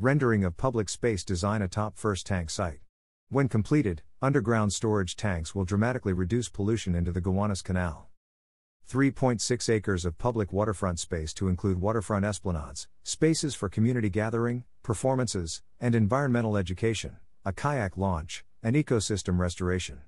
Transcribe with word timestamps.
Rendering 0.00 0.44
of 0.44 0.56
public 0.56 0.88
space 0.88 1.24
design 1.24 1.60
atop 1.60 1.98
first 1.98 2.24
tank 2.24 2.50
site. 2.50 2.78
When 3.30 3.48
completed, 3.48 4.02
underground 4.22 4.72
storage 4.72 5.16
tanks 5.16 5.56
will 5.56 5.64
dramatically 5.64 6.12
reduce 6.12 6.48
pollution 6.48 6.94
into 6.94 7.10
the 7.10 7.20
Gowanus 7.20 7.62
Canal. 7.62 8.08
3.6 8.88 9.68
acres 9.68 10.04
of 10.04 10.16
public 10.16 10.52
waterfront 10.52 11.00
space 11.00 11.34
to 11.34 11.48
include 11.48 11.80
waterfront 11.80 12.24
esplanades, 12.24 12.86
spaces 13.02 13.56
for 13.56 13.68
community 13.68 14.08
gathering, 14.08 14.62
performances, 14.84 15.62
and 15.80 15.96
environmental 15.96 16.56
education, 16.56 17.16
a 17.44 17.52
kayak 17.52 17.96
launch, 17.96 18.44
and 18.62 18.76
ecosystem 18.76 19.36
restoration. 19.40 20.02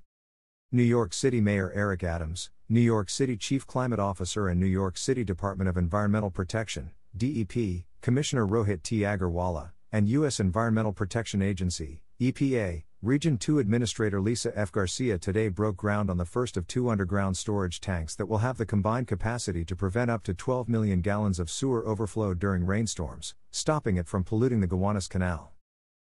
New 0.71 0.85
York 0.85 1.13
City 1.13 1.41
Mayor 1.41 1.73
Eric 1.75 2.05
Adams, 2.05 2.51
New 2.69 2.79
York 2.79 3.11
City 3.11 3.37
Chief 3.37 3.67
Climate 3.67 3.99
Officer 3.99 4.47
and 4.47 4.61
New 4.61 4.67
York 4.67 4.97
City 4.97 5.25
Department 5.25 5.69
of 5.69 5.77
Environmental 5.77 6.31
Protection, 6.31 6.93
DEP, 7.17 7.87
Commissioner 8.01 8.47
Rohit 8.47 8.85
T. 8.85 9.01
Aggarwala, 9.01 9.73
and 9.93 10.09
U.S. 10.09 10.41
Environmental 10.41 10.93
Protection 10.93 11.43
Agency, 11.43 12.03
EPA, 12.21 12.85
Region 13.03 13.39
2 13.39 13.59
Administrator 13.59 14.21
Lisa 14.21 14.53
F. 14.57 14.71
Garcia 14.71 15.19
today 15.19 15.49
broke 15.49 15.77
ground 15.77 16.11
on 16.11 16.19
the 16.19 16.25
first 16.25 16.57
of 16.57 16.67
two 16.67 16.91
underground 16.91 17.37
storage 17.37 17.81
tanks 17.81 18.15
that 18.15 18.27
will 18.27 18.39
have 18.39 18.59
the 18.59 18.67
combined 18.67 19.09
capacity 19.09 19.65
to 19.65 19.75
prevent 19.75 20.11
up 20.11 20.23
to 20.23 20.35
12 20.35 20.69
million 20.69 21.01
gallons 21.01 21.39
of 21.39 21.51
sewer 21.51 21.87
overflow 21.87 22.35
during 22.35 22.67
rainstorms, 22.67 23.35
stopping 23.51 23.97
it 23.97 24.07
from 24.07 24.23
polluting 24.23 24.61
the 24.61 24.69
Gowanus 24.69 25.09
Canal. 25.09 25.53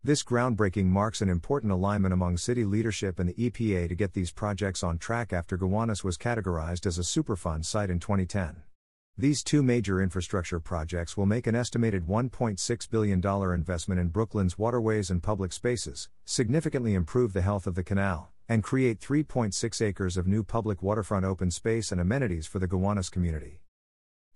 This 0.04 0.22
groundbreaking 0.22 0.86
marks 0.86 1.20
an 1.20 1.28
important 1.28 1.72
alignment 1.72 2.14
among 2.14 2.36
city 2.36 2.64
leadership 2.64 3.18
and 3.18 3.28
the 3.28 3.50
EPA 3.50 3.88
to 3.88 3.94
get 3.94 4.12
these 4.12 4.30
projects 4.30 4.82
on 4.82 4.98
track 4.98 5.32
after 5.32 5.56
Gowanus 5.56 6.04
was 6.04 6.16
categorized 6.16 6.86
as 6.86 6.98
a 6.98 7.02
Superfund 7.02 7.64
site 7.64 7.90
in 7.90 7.98
2010. 7.98 8.62
These 9.20 9.42
two 9.42 9.62
major 9.62 10.00
infrastructure 10.00 10.60
projects 10.60 11.14
will 11.14 11.26
make 11.26 11.46
an 11.46 11.54
estimated 11.54 12.06
$1.6 12.06 12.90
billion 12.90 13.20
investment 13.52 14.00
in 14.00 14.08
Brooklyn's 14.08 14.56
waterways 14.56 15.10
and 15.10 15.22
public 15.22 15.52
spaces, 15.52 16.08
significantly 16.24 16.94
improve 16.94 17.34
the 17.34 17.42
health 17.42 17.66
of 17.66 17.74
the 17.74 17.84
canal, 17.84 18.32
and 18.48 18.62
create 18.62 18.98
3.6 18.98 19.82
acres 19.82 20.16
of 20.16 20.26
new 20.26 20.42
public 20.42 20.82
waterfront 20.82 21.26
open 21.26 21.50
space 21.50 21.92
and 21.92 22.00
amenities 22.00 22.46
for 22.46 22.60
the 22.60 22.66
Gowanus 22.66 23.10
community. 23.10 23.60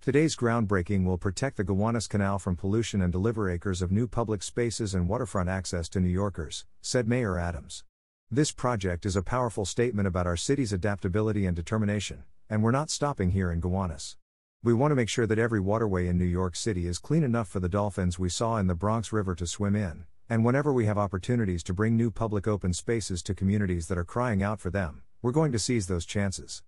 Today's 0.01 0.35
groundbreaking 0.35 1.03
will 1.03 1.17
protect 1.17 1.57
the 1.57 1.63
Gowanus 1.63 2.07
Canal 2.07 2.37
from 2.37 2.55
pollution 2.55 3.01
and 3.01 3.11
deliver 3.11 3.49
acres 3.49 3.81
of 3.81 3.91
new 3.91 4.07
public 4.07 4.43
spaces 4.43 4.93
and 4.93 5.09
waterfront 5.09 5.49
access 5.49 5.89
to 5.89 5.99
New 5.99 6.09
Yorkers, 6.09 6.63
said 6.83 7.07
Mayor 7.07 7.39
Adams. 7.39 7.83
This 8.29 8.51
project 8.51 9.03
is 9.07 9.15
a 9.15 9.23
powerful 9.23 9.65
statement 9.65 10.07
about 10.07 10.27
our 10.27 10.37
city's 10.37 10.71
adaptability 10.71 11.47
and 11.47 11.55
determination, 11.55 12.23
and 12.51 12.61
we're 12.61 12.69
not 12.69 12.91
stopping 12.91 13.31
here 13.31 13.51
in 13.51 13.59
Gowanus. 13.59 14.17
We 14.65 14.73
want 14.73 14.89
to 14.89 14.95
make 14.95 15.09
sure 15.09 15.27
that 15.27 15.37
every 15.37 15.59
waterway 15.59 16.07
in 16.07 16.17
New 16.17 16.25
York 16.25 16.55
City 16.55 16.87
is 16.87 16.97
clean 16.97 17.23
enough 17.23 17.47
for 17.47 17.59
the 17.59 17.69
dolphins 17.69 18.17
we 18.17 18.29
saw 18.29 18.57
in 18.57 18.65
the 18.65 18.73
Bronx 18.73 19.13
River 19.13 19.35
to 19.35 19.45
swim 19.45 19.75
in, 19.75 20.05
and 20.27 20.43
whenever 20.43 20.73
we 20.73 20.87
have 20.87 20.97
opportunities 20.97 21.61
to 21.65 21.73
bring 21.75 21.95
new 21.95 22.09
public 22.09 22.47
open 22.47 22.73
spaces 22.73 23.21
to 23.21 23.35
communities 23.35 23.87
that 23.89 23.97
are 23.99 24.03
crying 24.03 24.41
out 24.41 24.59
for 24.59 24.71
them, 24.71 25.03
we're 25.21 25.31
going 25.31 25.51
to 25.51 25.59
seize 25.59 25.85
those 25.85 26.03
chances. 26.03 26.63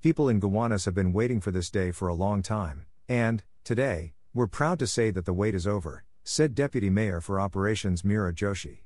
People 0.00 0.28
in 0.28 0.38
Gowanus 0.38 0.84
have 0.84 0.94
been 0.94 1.12
waiting 1.12 1.40
for 1.40 1.50
this 1.50 1.68
day 1.68 1.90
for 1.90 2.06
a 2.06 2.14
long 2.14 2.44
time, 2.44 2.86
and, 3.08 3.42
today, 3.64 4.12
we're 4.32 4.46
proud 4.46 4.78
to 4.78 4.86
say 4.86 5.10
that 5.10 5.24
the 5.24 5.32
wait 5.32 5.56
is 5.56 5.66
over, 5.66 6.04
said 6.22 6.54
Deputy 6.54 6.90
Mayor 6.90 7.20
for 7.20 7.40
Operations 7.40 8.02
Meera 8.02 8.32
Joshi. 8.32 8.82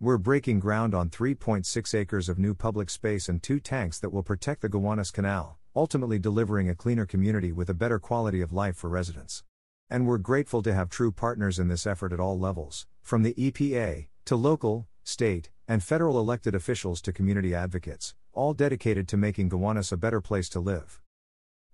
We're 0.00 0.18
breaking 0.18 0.58
ground 0.58 0.96
on 0.96 1.10
3.6 1.10 1.94
acres 1.94 2.28
of 2.28 2.40
new 2.40 2.54
public 2.54 2.90
space 2.90 3.28
and 3.28 3.40
two 3.40 3.60
tanks 3.60 4.00
that 4.00 4.10
will 4.10 4.24
protect 4.24 4.62
the 4.62 4.68
Gowanus 4.68 5.12
Canal, 5.12 5.60
ultimately 5.76 6.18
delivering 6.18 6.68
a 6.68 6.74
cleaner 6.74 7.04
community 7.04 7.50
with 7.50 7.68
a 7.68 7.74
better 7.74 7.98
quality 7.98 8.40
of 8.40 8.52
life 8.52 8.76
for 8.76 8.88
residents. 8.88 9.42
And 9.90 10.06
we're 10.06 10.18
grateful 10.18 10.62
to 10.62 10.74
have 10.74 10.88
true 10.88 11.10
partners 11.10 11.58
in 11.58 11.68
this 11.68 11.86
effort 11.86 12.12
at 12.12 12.20
all 12.20 12.38
levels, 12.38 12.86
from 13.02 13.22
the 13.22 13.34
EPA, 13.34 14.06
to 14.26 14.36
local, 14.36 14.86
state, 15.02 15.50
and 15.66 15.82
federal 15.82 16.18
elected 16.18 16.54
officials 16.54 17.02
to 17.02 17.12
community 17.12 17.54
advocates, 17.54 18.14
all 18.32 18.54
dedicated 18.54 19.08
to 19.08 19.16
making 19.16 19.48
Gowanus 19.48 19.92
a 19.92 19.96
better 19.96 20.20
place 20.20 20.48
to 20.50 20.60
live. 20.60 21.00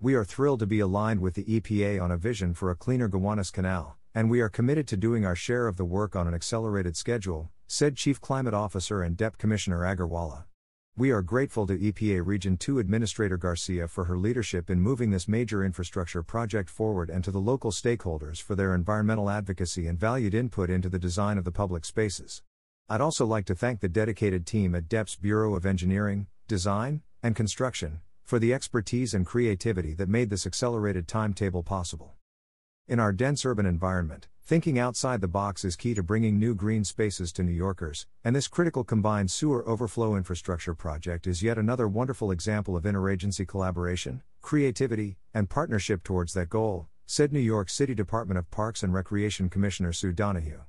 We 0.00 0.15
are 0.15 0.25
thrilled 0.25 0.61
to 0.61 0.67
be 0.67 0.81
aligned 0.81 1.21
with 1.21 1.34
the 1.34 1.44
EPA 1.44 2.03
on 2.03 2.11
a 2.11 2.17
vision 2.17 2.55
for 2.55 2.71
a 2.71 2.77
cleaner 2.77 3.09
Gowanus 3.09 3.53
Canal, 3.53 3.97
and 4.15 4.31
we 4.31 4.41
are 4.41 4.49
committed 4.49 4.88
to 4.88 4.97
doing 4.97 5.25
our 5.27 5.37
share 5.37 5.69
of 5.69 5.77
the 5.77 5.84
work 5.84 6.17
on 6.17 6.27
an 6.27 6.34
accelerated 6.34 6.97
schedule, 6.97 7.50
said 7.67 7.97
Chief 7.97 8.21
Climate 8.21 8.55
Officer 8.55 9.03
and 9.03 9.17
DEP 9.17 9.38
Commissioner 9.38 9.81
Aggarwala. 9.81 10.44
We 10.97 11.12
are 11.12 11.23
grateful 11.23 11.67
to 11.69 11.78
EPA 11.78 12.27
Region 12.27 12.56
2 12.56 12.81
Administrator 12.81 13.37
Garcia 13.37 13.87
for 13.87 14.05
her 14.05 14.19
leadership 14.19 14.69
in 14.69 14.81
moving 14.81 15.11
this 15.11 15.28
major 15.28 15.65
infrastructure 15.65 16.23
project 16.23 16.69
forward 16.69 17.09
and 17.09 17.23
to 17.25 17.31
the 17.31 17.41
local 17.41 17.71
stakeholders 17.71 18.43
for 18.43 18.55
their 18.55 18.75
environmental 18.75 19.31
advocacy 19.31 19.87
and 19.87 19.99
valued 19.99 20.34
input 20.34 20.69
into 20.69 20.89
the 20.89 20.99
design 20.99 21.39
of 21.39 21.45
the 21.45 21.53
public 21.53 21.84
spaces. 21.84 22.43
I'd 22.89 23.00
also 23.00 23.25
like 23.25 23.47
to 23.47 23.55
thank 23.55 23.81
the 23.81 23.89
dedicated 23.89 24.47
team 24.47 24.75
at 24.75 24.89
DEP's 24.89 25.15
Bureau 25.15 25.55
of 25.55 25.65
Engineering, 25.65 26.27
Design, 26.49 27.03
and 27.23 27.37
Construction 27.37 28.00
for 28.25 28.41
the 28.41 28.53
expertise 28.53 29.15
and 29.15 29.25
creativity 29.25 29.95
that 29.95 30.09
made 30.09 30.29
this 30.29 30.47
accelerated 30.47 31.06
timetable 31.06 31.62
possible. 31.62 32.17
In 32.89 32.99
our 32.99 33.12
dense 33.12 33.45
urban 33.47 33.65
environment, 33.65 34.27
Thinking 34.50 34.81
outside 34.81 35.21
the 35.21 35.28
box 35.28 35.65
is 35.65 35.77
key 35.77 35.94
to 35.94 36.03
bringing 36.03 36.37
new 36.37 36.56
green 36.56 36.83
spaces 36.83 37.31
to 37.34 37.44
New 37.44 37.53
Yorkers, 37.53 38.09
and 38.25 38.34
this 38.34 38.49
critical 38.49 38.83
combined 38.83 39.31
sewer 39.31 39.65
overflow 39.69 40.16
infrastructure 40.16 40.75
project 40.75 41.28
is 41.28 41.41
yet 41.41 41.56
another 41.56 41.87
wonderful 41.87 42.33
example 42.33 42.77
of 42.77 42.83
interagency 42.83 43.47
collaboration, 43.47 44.22
creativity, 44.43 45.19
and 45.33 45.49
partnership 45.49 46.03
towards 46.03 46.33
that 46.34 46.49
goal, 46.49 46.88
said 47.06 47.33
New 47.33 47.38
York 47.38 47.71
City 47.71 47.94
Department 47.94 48.38
of 48.38 48.50
Parks 48.50 48.83
and 48.83 48.93
Recreation 48.93 49.49
Commissioner 49.49 49.93
Sue 49.93 50.11
Donoghue. 50.11 50.62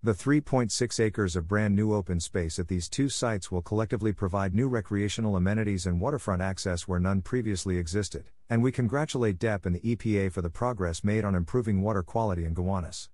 The 0.00 0.12
3.6 0.12 1.00
acres 1.00 1.34
of 1.34 1.48
brand 1.48 1.74
new 1.74 1.92
open 1.92 2.20
space 2.20 2.60
at 2.60 2.68
these 2.68 2.88
two 2.88 3.08
sites 3.08 3.50
will 3.50 3.62
collectively 3.62 4.12
provide 4.12 4.54
new 4.54 4.68
recreational 4.68 5.34
amenities 5.34 5.86
and 5.86 6.00
waterfront 6.00 6.40
access 6.40 6.86
where 6.86 7.00
none 7.00 7.20
previously 7.20 7.78
existed, 7.78 8.26
and 8.48 8.62
we 8.62 8.70
congratulate 8.70 9.40
DEP 9.40 9.66
and 9.66 9.74
the 9.74 9.96
EPA 9.96 10.30
for 10.30 10.40
the 10.40 10.50
progress 10.50 11.02
made 11.02 11.24
on 11.24 11.34
improving 11.34 11.82
water 11.82 12.04
quality 12.04 12.44
in 12.44 12.54
Gowanus. 12.54 13.08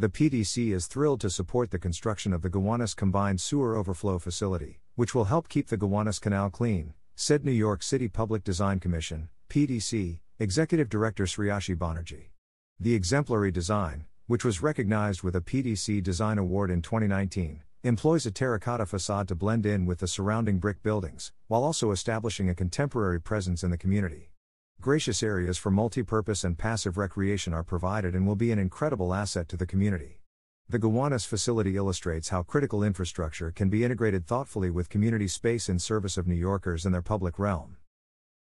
The 0.00 0.08
PDC 0.08 0.72
is 0.72 0.86
thrilled 0.86 1.20
to 1.20 1.28
support 1.28 1.70
the 1.70 1.78
construction 1.78 2.32
of 2.32 2.40
the 2.40 2.48
Gowanus 2.48 2.96
Combined 2.96 3.38
Sewer 3.38 3.76
Overflow 3.76 4.18
Facility, 4.18 4.80
which 4.94 5.14
will 5.14 5.26
help 5.26 5.50
keep 5.50 5.68
the 5.68 5.76
Gowanus 5.76 6.18
Canal 6.18 6.48
clean, 6.48 6.94
said 7.16 7.44
New 7.44 7.50
York 7.50 7.82
City 7.82 8.08
Public 8.08 8.42
Design 8.42 8.80
Commission, 8.80 9.28
PDC, 9.50 10.20
Executive 10.38 10.88
Director 10.88 11.24
Sreoshy 11.24 11.76
Banerjea. 11.76 12.30
The 12.78 12.94
exemplary 12.94 13.50
design, 13.50 14.06
which 14.26 14.42
was 14.42 14.62
recognized 14.62 15.22
with 15.22 15.36
a 15.36 15.42
PDC 15.42 16.02
Design 16.02 16.38
Award 16.38 16.70
in 16.70 16.80
2019, 16.80 17.62
employs 17.82 18.24
a 18.24 18.30
terracotta 18.30 18.86
facade 18.86 19.28
to 19.28 19.34
blend 19.34 19.66
in 19.66 19.84
with 19.84 19.98
the 19.98 20.08
surrounding 20.08 20.60
brick 20.60 20.82
buildings, 20.82 21.30
while 21.48 21.62
also 21.62 21.90
establishing 21.90 22.48
a 22.48 22.54
contemporary 22.54 23.20
presence 23.20 23.62
in 23.62 23.70
the 23.70 23.76
community. 23.76 24.29
Gracious 24.80 25.22
areas 25.22 25.58
for 25.58 25.70
multi-purpose 25.70 26.42
and 26.42 26.56
passive 26.56 26.96
recreation 26.96 27.52
are 27.52 27.62
provided 27.62 28.14
and 28.14 28.26
will 28.26 28.34
be 28.34 28.50
an 28.50 28.58
incredible 28.58 29.12
asset 29.12 29.46
to 29.46 29.54
the 29.54 29.66
community. 29.66 30.22
The 30.70 30.78
Gowanus 30.78 31.26
facility 31.26 31.76
illustrates 31.76 32.30
how 32.30 32.44
critical 32.44 32.82
infrastructure 32.82 33.50
can 33.50 33.68
be 33.68 33.84
integrated 33.84 34.26
thoughtfully 34.26 34.70
with 34.70 34.88
community 34.88 35.28
space 35.28 35.68
in 35.68 35.78
service 35.78 36.16
of 36.16 36.26
New 36.26 36.34
Yorkers 36.34 36.86
and 36.86 36.94
their 36.94 37.02
public 37.02 37.38
realm. 37.38 37.76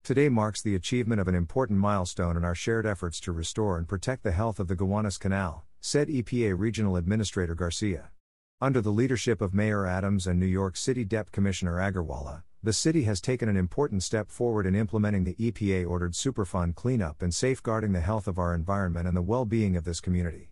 Today 0.05 0.29
marks 0.29 0.63
the 0.63 0.77
achievement 0.77 1.21
of 1.21 1.27
an 1.27 1.35
important 1.35 1.81
milestone 1.81 2.37
in 2.37 2.45
our 2.45 2.55
shared 2.55 2.87
efforts 2.87 3.19
to 3.23 3.33
restore 3.33 3.77
and 3.77 3.89
protect 3.89 4.23
the 4.23 4.31
health 4.31 4.61
of 4.61 4.69
the 4.69 4.77
Gowanus 4.77 5.19
Canal, 5.19 5.65
said 5.81 6.07
EPA 6.07 6.57
Regional 6.57 6.95
Administrator 6.95 7.57
Garcia. 7.57 8.11
Under 8.61 8.81
the 8.81 8.93
leadership 8.93 9.41
of 9.41 9.53
Mayor 9.53 9.85
Adams 9.85 10.29
and 10.29 10.39
New 10.39 10.47
York 10.47 10.77
City 10.77 11.05
DEP 11.05 11.33
Commissioner 11.33 11.79
Aggarwala, 11.79 12.45
the 12.63 12.73
city 12.75 13.05
has 13.05 13.23
taken 13.23 13.49
an 13.49 13.57
important 13.57 14.03
step 14.03 14.31
forward 14.31 14.67
in 14.67 14.75
implementing 14.75 15.25
the 15.25 15.35
EPA 15.37 15.89
ordered 15.89 16.13
Superfund 16.13 16.75
cleanup 16.75 17.23
and 17.23 17.35
safeguarding 17.35 17.93
the 17.93 18.01
health 18.01 18.29
of 18.29 18.39
our 18.39 18.55
environment 18.55 19.09
and 19.09 19.17
the 19.17 19.23
well 19.23 19.47
being 19.47 19.77
of 19.77 19.85
this 19.85 19.99
community. 19.99 20.51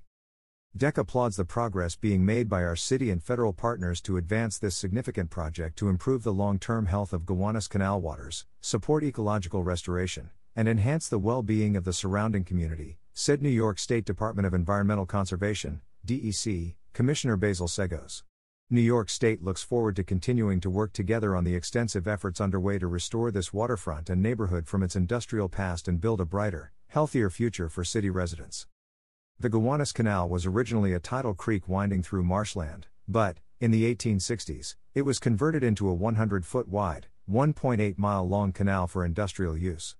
DEC 0.74 0.96
applauds 0.96 1.36
the 1.36 1.44
progress 1.44 1.96
being 1.96 2.24
made 2.24 2.48
by 2.48 2.62
our 2.64 2.76
city 2.76 3.10
and 3.10 3.22
federal 3.22 3.52
partners 3.52 4.00
to 4.00 4.16
advance 4.16 4.58
this 4.58 4.74
significant 4.74 5.28
project 5.28 5.76
to 5.76 5.90
improve 5.90 6.22
the 6.22 6.32
long 6.32 6.58
term 6.58 6.86
health 6.86 7.12
of 7.12 7.26
Gowanus 7.26 7.68
Canal 7.68 8.00
waters, 8.00 8.46
support 8.62 9.04
ecological 9.04 9.62
restoration, 9.62 10.30
and 10.56 10.66
enhance 10.66 11.08
the 11.08 11.18
well 11.18 11.42
being 11.42 11.76
of 11.76 11.84
the 11.84 11.92
surrounding 11.92 12.44
community, 12.44 12.96
said 13.12 13.42
New 13.42 13.48
York 13.50 13.78
State 13.78 14.06
Department 14.06 14.46
of 14.46 14.54
Environmental 14.54 15.04
Conservation, 15.04 15.82
DEC, 16.06 16.74
Commissioner 16.94 17.36
Basil 17.36 17.66
Seggos. 17.66 18.22
New 18.70 18.82
York 18.82 19.08
State 19.08 19.42
looks 19.42 19.62
forward 19.62 19.96
to 19.96 20.04
continuing 20.04 20.60
to 20.60 20.68
work 20.68 20.92
together 20.92 21.34
on 21.34 21.44
the 21.44 21.54
extensive 21.54 22.06
efforts 22.06 22.38
underway 22.38 22.78
to 22.78 22.86
restore 22.86 23.30
this 23.30 23.50
waterfront 23.50 24.10
and 24.10 24.20
neighborhood 24.20 24.66
from 24.66 24.82
its 24.82 24.94
industrial 24.94 25.48
past 25.48 25.88
and 25.88 26.02
build 26.02 26.20
a 26.20 26.26
brighter, 26.26 26.70
healthier 26.88 27.30
future 27.30 27.70
for 27.70 27.82
city 27.82 28.10
residents. 28.10 28.66
The 29.40 29.48
Gowanus 29.48 29.94
Canal 29.94 30.28
was 30.28 30.44
originally 30.44 30.92
a 30.92 31.00
tidal 31.00 31.32
creek 31.32 31.66
winding 31.66 32.02
through 32.02 32.24
marshland, 32.24 32.88
but, 33.08 33.38
in 33.58 33.70
the 33.70 33.94
1860s, 33.94 34.76
it 34.94 35.00
was 35.00 35.18
converted 35.18 35.64
into 35.64 35.88
a 35.88 35.94
100 35.94 36.44
foot 36.44 36.68
wide, 36.68 37.06
1.8 37.26 37.96
mile 37.96 38.28
long 38.28 38.52
canal 38.52 38.86
for 38.86 39.02
industrial 39.02 39.56
use. 39.56 39.96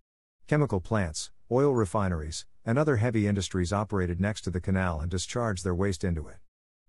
Chemical 0.47 0.81
plants, 0.81 1.31
oil 1.51 1.75
refineries, 1.75 2.45
and 2.67 2.79
other 2.79 2.97
heavy 2.97 3.27
industries 3.27 3.73
operated 3.73 4.21
next 4.21 4.43
to 4.43 4.51
the 4.51 4.61
canal 4.61 5.01
and 5.01 5.11
discharged 5.11 5.65
their 5.65 5.75
waste 5.75 6.05
into 6.05 6.29
it. 6.29 6.37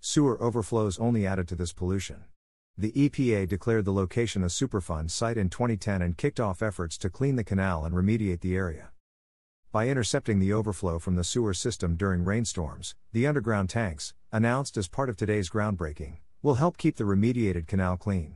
Sewer 0.02 0.42
overflows 0.42 0.98
only 0.98 1.28
added 1.28 1.48
to 1.50 1.56
this 1.56 1.74
pollution. 1.74 2.24
The 2.78 2.94
EPA 2.94 3.50
declared 3.50 3.84
the 3.84 3.92
location 3.92 4.44
a 4.44 4.48
Superfund 4.48 5.12
site 5.12 5.38
in 5.38 5.50
2010 5.50 6.02
and 6.02 6.16
kicked 6.16 6.40
off 6.40 6.64
efforts 6.64 6.98
to 7.00 7.10
clean 7.10 7.36
the 7.36 7.44
canal 7.44 7.84
and 7.84 7.94
remediate 7.94 8.40
the 8.40 8.56
area. 8.56 8.92
By 9.74 9.90
intercepting 9.90 10.40
the 10.40 10.54
overflow 10.54 10.98
from 10.98 11.16
the 11.16 11.26
sewer 11.26 11.54
system 11.54 11.98
during 11.98 12.24
rainstorms, 12.24 12.96
the 13.12 13.28
underground 13.28 13.70
tanks, 13.70 14.14
announced 14.32 14.78
as 14.78 14.88
part 14.88 15.10
of 15.10 15.18
today's 15.18 15.50
groundbreaking, 15.50 16.20
will 16.42 16.56
help 16.56 16.78
keep 16.78 16.96
the 16.96 17.04
remediated 17.04 17.68
canal 17.68 17.98
clean. 17.98 18.36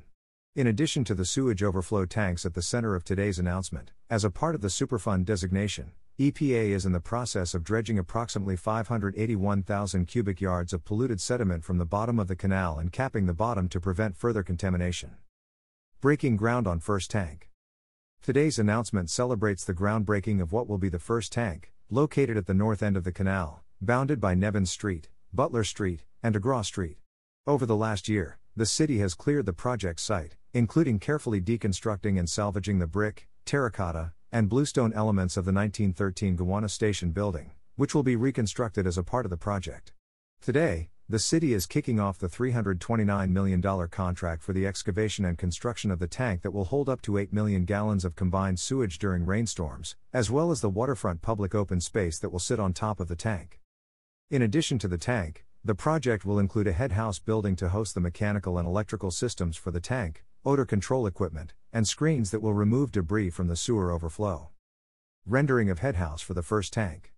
In 0.55 0.67
addition 0.67 1.05
to 1.05 1.15
the 1.15 1.25
sewage 1.25 1.63
overflow 1.63 2.05
tanks 2.05 2.45
at 2.45 2.53
the 2.53 2.61
center 2.61 2.93
of 2.93 3.05
today's 3.05 3.39
announcement, 3.39 3.93
as 4.09 4.25
a 4.25 4.29
part 4.29 4.53
of 4.53 4.61
the 4.61 4.67
Superfund 4.67 5.23
designation, 5.25 5.93
EPA 6.19 6.69
is 6.69 6.85
in 6.85 6.91
the 6.91 6.99
process 6.99 7.55
of 7.55 7.63
dredging 7.63 7.97
approximately 7.97 8.55
581,000 8.55 10.05
cubic 10.05 10.39
yards 10.39 10.71
of 10.71 10.85
polluted 10.85 11.19
sediment 11.19 11.63
from 11.63 11.79
the 11.79 11.87
bottom 11.87 12.19
of 12.19 12.27
the 12.27 12.35
canal 12.35 12.77
and 12.77 12.91
capping 12.91 13.25
the 13.25 13.33
bottom 13.33 13.67
to 13.69 13.79
prevent 13.79 14.15
further 14.15 14.43
contamination. 14.43 15.15
Breaking 16.01 16.35
ground 16.35 16.67
on 16.67 16.79
first 16.79 17.09
tank. 17.09 17.49
Today's 18.21 18.59
announcement 18.59 19.09
celebrates 19.09 19.63
the 19.63 19.73
groundbreaking 19.73 20.39
of 20.39 20.51
what 20.51 20.67
will 20.67 20.77
be 20.77 20.87
the 20.87 20.99
first 20.99 21.31
tank, 21.31 21.73
located 21.89 22.37
at 22.37 22.45
the 22.45 22.53
north 22.53 22.83
end 22.83 22.95
of 22.95 23.05
the 23.05 23.11
canal, 23.11 23.63
bounded 23.81 24.21
by 24.21 24.35
Nevin 24.35 24.67
Street, 24.67 25.09
Butler 25.33 25.63
Street, 25.63 26.03
and 26.21 26.35
DeGraw 26.35 26.63
Street. 26.63 26.97
Over 27.47 27.65
the 27.65 27.75
last 27.75 28.07
year, 28.07 28.37
the 28.55 28.67
city 28.67 28.99
has 28.99 29.15
cleared 29.15 29.47
the 29.47 29.51
project 29.51 29.99
site, 29.99 30.35
including 30.53 30.99
carefully 30.99 31.41
deconstructing 31.41 32.19
and 32.19 32.29
salvaging 32.29 32.77
the 32.77 32.85
brick, 32.85 33.27
terracotta, 33.45 34.11
and 34.33 34.49
bluestone 34.49 34.91
elements 34.93 35.37
of 35.37 35.45
the 35.45 35.53
1913 35.53 36.35
Gowanus 36.35 36.73
Station 36.73 37.11
building, 37.11 37.51
which 37.75 37.93
will 37.93 38.01
be 38.01 38.15
reconstructed 38.15 38.87
as 38.87 38.97
a 38.97 39.03
part 39.03 39.27
of 39.27 39.29
the 39.29 39.37
project. 39.37 39.93
Today, 40.41 40.89
the 41.07 41.19
city 41.19 41.53
is 41.53 41.67
kicking 41.67 41.99
off 41.99 42.17
the 42.17 42.27
$329 42.27 43.29
million 43.29 43.61
contract 43.89 44.41
for 44.41 44.51
the 44.51 44.65
excavation 44.65 45.23
and 45.23 45.37
construction 45.37 45.91
of 45.91 45.99
the 45.99 46.07
tank 46.07 46.41
that 46.41 46.49
will 46.49 46.63
hold 46.65 46.89
up 46.89 47.03
to 47.03 47.19
8 47.19 47.31
million 47.31 47.63
gallons 47.63 48.03
of 48.03 48.15
combined 48.15 48.59
sewage 48.59 48.97
during 48.97 49.23
rainstorms, 49.23 49.95
as 50.11 50.31
well 50.31 50.49
as 50.49 50.61
the 50.61 50.69
waterfront 50.69 51.21
public 51.21 51.53
open 51.53 51.79
space 51.79 52.17
that 52.17 52.31
will 52.31 52.39
sit 52.39 52.59
on 52.59 52.73
top 52.73 52.99
of 52.99 53.09
the 53.09 53.15
tank. 53.15 53.59
In 54.31 54.41
addition 54.41 54.79
to 54.79 54.87
the 54.87 54.97
tank, 54.97 55.45
the 55.63 55.75
project 55.75 56.25
will 56.25 56.39
include 56.39 56.67
a 56.67 56.73
headhouse 56.73 57.23
building 57.23 57.55
to 57.57 57.69
host 57.69 57.93
the 57.93 58.01
mechanical 58.01 58.57
and 58.57 58.67
electrical 58.67 59.11
systems 59.11 59.55
for 59.55 59.69
the 59.69 59.79
tank, 59.79 60.23
odor 60.45 60.65
control 60.65 61.07
equipment, 61.07 61.53
and 61.71 61.87
screens 61.87 62.31
that 62.31 62.41
will 62.41 62.53
remove 62.53 62.91
debris 62.91 63.29
from 63.29 63.47
the 63.47 63.55
sewer 63.55 63.91
overflow. 63.91 64.49
Rendering 65.25 65.69
of 65.69 65.79
headhouse 65.79 66.21
for 66.21 66.33
the 66.33 66.43
first 66.43 66.73
tank. 66.73 67.13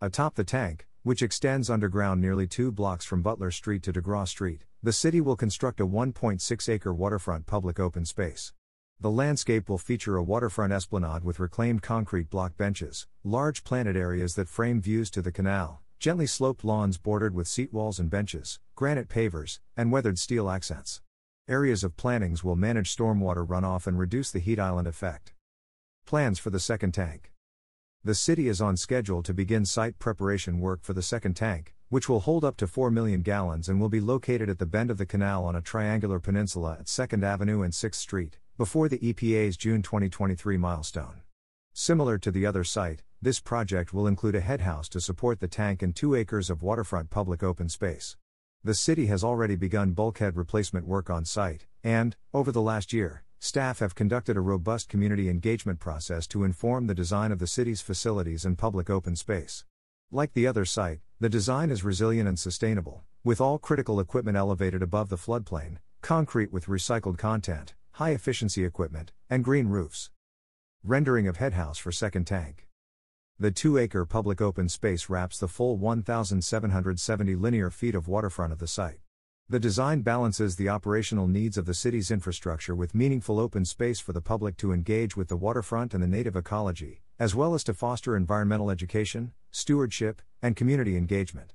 Atop 0.00 0.34
the 0.34 0.44
tank, 0.44 0.86
which 1.02 1.22
extends 1.22 1.70
underground 1.70 2.20
nearly 2.20 2.46
two 2.46 2.70
blocks 2.70 3.04
from 3.04 3.22
Butler 3.22 3.50
Street 3.50 3.82
to 3.84 3.92
DeGraw 3.92 4.26
Street, 4.26 4.64
the 4.82 4.92
city 4.92 5.20
will 5.20 5.36
construct 5.36 5.80
a 5.80 5.86
1.6 5.86 6.68
acre 6.68 6.94
waterfront 6.94 7.46
public 7.46 7.80
open 7.80 8.04
space. 8.04 8.52
The 9.00 9.10
landscape 9.10 9.68
will 9.68 9.78
feature 9.78 10.16
a 10.16 10.22
waterfront 10.22 10.72
esplanade 10.72 11.24
with 11.24 11.40
reclaimed 11.40 11.82
concrete 11.82 12.30
block 12.30 12.56
benches, 12.56 13.06
large 13.24 13.64
planted 13.64 13.96
areas 13.96 14.34
that 14.34 14.48
frame 14.48 14.80
views 14.80 15.10
to 15.12 15.22
the 15.22 15.32
canal, 15.32 15.82
Gently 16.00 16.26
sloped 16.26 16.64
lawns 16.64 16.96
bordered 16.96 17.34
with 17.34 17.46
seat 17.46 17.74
walls 17.74 17.98
and 17.98 18.08
benches, 18.08 18.58
granite 18.74 19.10
pavers, 19.10 19.58
and 19.76 19.92
weathered 19.92 20.18
steel 20.18 20.48
accents. 20.48 21.02
Areas 21.50 21.82
of 21.82 21.96
plantings 21.96 22.44
will 22.44 22.54
manage 22.54 22.94
stormwater 22.94 23.44
runoff 23.44 23.88
and 23.88 23.98
reduce 23.98 24.30
the 24.30 24.38
heat 24.38 24.60
island 24.60 24.86
effect. 24.86 25.32
Plans 26.06 26.38
for 26.38 26.50
the 26.50 26.60
second 26.60 26.92
tank. 26.92 27.32
The 28.04 28.14
city 28.14 28.46
is 28.46 28.60
on 28.60 28.76
schedule 28.76 29.20
to 29.24 29.34
begin 29.34 29.64
site 29.64 29.98
preparation 29.98 30.60
work 30.60 30.84
for 30.84 30.92
the 30.92 31.02
second 31.02 31.34
tank, 31.34 31.74
which 31.88 32.08
will 32.08 32.20
hold 32.20 32.44
up 32.44 32.56
to 32.58 32.68
4 32.68 32.92
million 32.92 33.22
gallons 33.22 33.68
and 33.68 33.80
will 33.80 33.88
be 33.88 33.98
located 33.98 34.48
at 34.48 34.60
the 34.60 34.64
bend 34.64 34.92
of 34.92 34.98
the 34.98 35.04
canal 35.04 35.44
on 35.44 35.56
a 35.56 35.60
triangular 35.60 36.20
peninsula 36.20 36.76
at 36.78 36.86
2nd 36.86 37.24
Avenue 37.24 37.62
and 37.62 37.72
6th 37.72 37.96
Street, 37.96 38.38
before 38.56 38.88
the 38.88 39.00
EPA's 39.00 39.56
June 39.56 39.82
2023 39.82 40.56
milestone. 40.56 41.22
Similar 41.72 42.16
to 42.18 42.30
the 42.30 42.46
other 42.46 42.62
site, 42.62 43.02
this 43.20 43.40
project 43.40 43.92
will 43.92 44.06
include 44.06 44.36
a 44.36 44.40
headhouse 44.40 44.88
to 44.90 45.00
support 45.00 45.40
the 45.40 45.48
tank 45.48 45.82
and 45.82 45.96
2 45.96 46.14
acres 46.14 46.48
of 46.48 46.62
waterfront 46.62 47.10
public 47.10 47.42
open 47.42 47.68
space. 47.68 48.16
The 48.62 48.74
city 48.74 49.06
has 49.06 49.24
already 49.24 49.56
begun 49.56 49.92
bulkhead 49.92 50.36
replacement 50.36 50.86
work 50.86 51.08
on 51.08 51.24
site, 51.24 51.66
and, 51.82 52.14
over 52.34 52.52
the 52.52 52.60
last 52.60 52.92
year, 52.92 53.22
staff 53.38 53.78
have 53.78 53.94
conducted 53.94 54.36
a 54.36 54.42
robust 54.42 54.86
community 54.86 55.30
engagement 55.30 55.80
process 55.80 56.26
to 56.26 56.44
inform 56.44 56.86
the 56.86 56.94
design 56.94 57.32
of 57.32 57.38
the 57.38 57.46
city's 57.46 57.80
facilities 57.80 58.44
and 58.44 58.58
public 58.58 58.90
open 58.90 59.16
space. 59.16 59.64
Like 60.10 60.34
the 60.34 60.46
other 60.46 60.66
site, 60.66 61.00
the 61.18 61.30
design 61.30 61.70
is 61.70 61.84
resilient 61.84 62.28
and 62.28 62.38
sustainable, 62.38 63.02
with 63.24 63.40
all 63.40 63.58
critical 63.58 63.98
equipment 63.98 64.36
elevated 64.36 64.82
above 64.82 65.08
the 65.08 65.16
floodplain, 65.16 65.78
concrete 66.02 66.52
with 66.52 66.66
recycled 66.66 67.16
content, 67.16 67.72
high 67.92 68.10
efficiency 68.10 68.66
equipment, 68.66 69.12
and 69.30 69.42
green 69.42 69.68
roofs. 69.68 70.10
Rendering 70.84 71.26
of 71.26 71.38
headhouse 71.38 71.78
for 71.78 71.92
second 71.92 72.26
tank. 72.26 72.66
The 73.42 73.50
2 73.50 73.78
acre 73.78 74.04
public 74.04 74.42
open 74.42 74.68
space 74.68 75.08
wraps 75.08 75.38
the 75.38 75.48
full 75.48 75.78
1,770 75.78 77.36
linear 77.36 77.70
feet 77.70 77.94
of 77.94 78.06
waterfront 78.06 78.52
of 78.52 78.58
the 78.58 78.66
site. 78.66 79.00
The 79.48 79.58
design 79.58 80.02
balances 80.02 80.56
the 80.56 80.68
operational 80.68 81.26
needs 81.26 81.56
of 81.56 81.64
the 81.64 81.72
city's 81.72 82.10
infrastructure 82.10 82.74
with 82.74 82.94
meaningful 82.94 83.40
open 83.40 83.64
space 83.64 83.98
for 83.98 84.12
the 84.12 84.20
public 84.20 84.58
to 84.58 84.74
engage 84.74 85.16
with 85.16 85.28
the 85.28 85.38
waterfront 85.38 85.94
and 85.94 86.02
the 86.02 86.06
native 86.06 86.36
ecology, 86.36 87.00
as 87.18 87.34
well 87.34 87.54
as 87.54 87.64
to 87.64 87.72
foster 87.72 88.14
environmental 88.14 88.70
education, 88.70 89.32
stewardship, 89.50 90.20
and 90.42 90.54
community 90.54 90.98
engagement. 90.98 91.54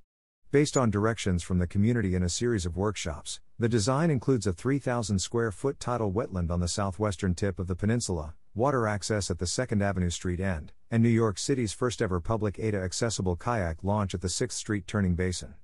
Based 0.50 0.76
on 0.76 0.90
directions 0.90 1.44
from 1.44 1.60
the 1.60 1.68
community 1.68 2.16
in 2.16 2.24
a 2.24 2.30
series 2.30 2.66
of 2.66 2.76
workshops, 2.76 3.42
the 3.60 3.70
design 3.70 4.10
includes 4.10 4.48
a 4.48 4.54
3,000 4.54 5.20
square 5.20 5.52
foot 5.52 5.80
tidal 5.80 6.12
wetland 6.12 6.50
on 6.50 6.62
the 6.62 6.68
southwestern 6.68 7.36
tip 7.36 7.60
of 7.60 7.68
the 7.68 7.76
peninsula, 7.76 8.34
water 8.56 8.88
access 8.88 9.30
at 9.30 9.38
the 9.38 9.46
2nd 9.46 9.84
Avenue 9.84 10.10
Street 10.10 10.40
end, 10.40 10.74
and 10.92 11.02
New 11.02 11.10
York 11.10 11.38
City's 11.38 11.74
first 11.74 12.02
ever 12.02 12.20
public 12.20 12.60
ADA 12.60 12.82
accessible 12.82 13.36
kayak 13.36 13.84
launch 13.84 14.14
at 14.14 14.22
the 14.22 14.28
6th 14.28 14.54
Street 14.54 14.88
Turning 14.88 15.16
Basin. 15.16 15.56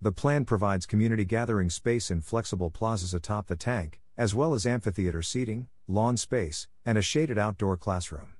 The 0.00 0.12
plan 0.12 0.44
provides 0.44 0.84
community 0.84 1.24
gathering 1.24 1.70
space 1.70 2.10
in 2.10 2.20
flexible 2.20 2.70
plazas 2.70 3.14
atop 3.14 3.46
the 3.46 3.56
tank, 3.56 4.00
as 4.18 4.34
well 4.34 4.52
as 4.52 4.66
amphitheater 4.66 5.22
seating, 5.22 5.68
lawn 5.88 6.16
space, 6.16 6.68
and 6.84 6.98
a 6.98 7.02
shaded 7.02 7.38
outdoor 7.38 7.76
classroom. 7.76 8.34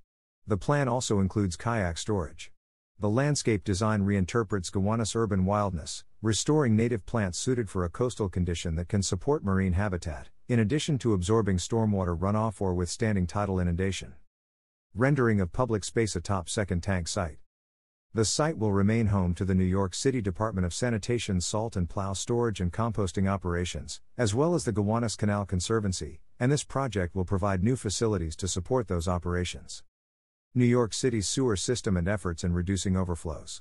The 0.46 0.56
plan 0.56 0.88
also 0.88 1.20
includes 1.20 1.56
kayak 1.56 1.98
storage. 1.98 2.52
The 2.98 3.10
landscape 3.10 3.64
design 3.64 4.02
reinterprets 4.02 4.70
Gowanus 4.70 5.16
urban 5.16 5.44
wildness, 5.44 6.04
restoring 6.22 6.76
native 6.76 7.04
plants 7.04 7.38
suited 7.38 7.68
for 7.68 7.84
a 7.84 7.90
coastal 7.90 8.28
condition 8.28 8.74
that 8.76 8.88
can 8.88 9.02
support 9.02 9.44
marine 9.44 9.74
habitat, 9.74 10.28
in 10.48 10.58
addition 10.58 10.98
to 10.98 11.12
absorbing 11.12 11.58
stormwater 11.58 12.18
runoff 12.18 12.60
or 12.60 12.74
withstanding 12.74 13.26
tidal 13.26 13.58
inundation. 13.60 14.14
Rendering 14.98 15.42
of 15.42 15.52
public 15.52 15.84
space 15.84 16.16
atop 16.16 16.48
second 16.48 16.82
tank 16.82 17.06
site. 17.06 17.36
The 18.14 18.24
site 18.24 18.56
will 18.56 18.72
remain 18.72 19.08
home 19.08 19.34
to 19.34 19.44
the 19.44 19.54
New 19.54 19.62
York 19.62 19.94
City 19.94 20.22
Department 20.22 20.64
of 20.64 20.72
Sanitation's 20.72 21.44
salt 21.44 21.76
and 21.76 21.86
plow 21.86 22.14
storage 22.14 22.62
and 22.62 22.72
composting 22.72 23.28
operations, 23.28 24.00
as 24.16 24.34
well 24.34 24.54
as 24.54 24.64
the 24.64 24.72
Gowanus 24.72 25.14
Canal 25.14 25.44
Conservancy, 25.44 26.22
and 26.40 26.50
this 26.50 26.64
project 26.64 27.14
will 27.14 27.26
provide 27.26 27.62
new 27.62 27.76
facilities 27.76 28.34
to 28.36 28.48
support 28.48 28.88
those 28.88 29.06
operations. 29.06 29.82
New 30.54 30.64
York 30.64 30.94
City's 30.94 31.28
sewer 31.28 31.56
system 31.56 31.98
and 31.98 32.08
efforts 32.08 32.42
in 32.42 32.54
reducing 32.54 32.96
overflows. 32.96 33.60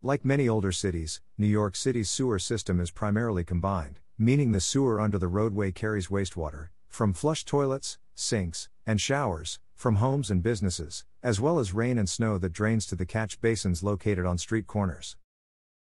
Like 0.00 0.24
many 0.24 0.48
older 0.48 0.72
cities, 0.72 1.20
New 1.36 1.46
York 1.46 1.76
City's 1.76 2.08
sewer 2.08 2.38
system 2.38 2.80
is 2.80 2.90
primarily 2.90 3.44
combined, 3.44 4.00
meaning 4.16 4.52
the 4.52 4.60
sewer 4.62 4.98
under 4.98 5.18
the 5.18 5.28
roadway 5.28 5.72
carries 5.72 6.06
wastewater, 6.06 6.68
from 6.88 7.12
flush 7.12 7.44
toilets, 7.44 7.98
sinks, 8.14 8.70
and 8.86 8.98
showers, 8.98 9.58
from 9.74 9.96
homes 9.96 10.30
and 10.30 10.42
businesses, 10.42 11.04
as 11.22 11.40
well 11.40 11.58
as 11.58 11.74
rain 11.74 11.98
and 11.98 12.08
snow 12.08 12.38
that 12.38 12.52
drains 12.52 12.86
to 12.86 12.96
the 12.96 13.06
catch 13.06 13.40
basins 13.40 13.82
located 13.82 14.24
on 14.24 14.38
street 14.38 14.66
corners. 14.66 15.16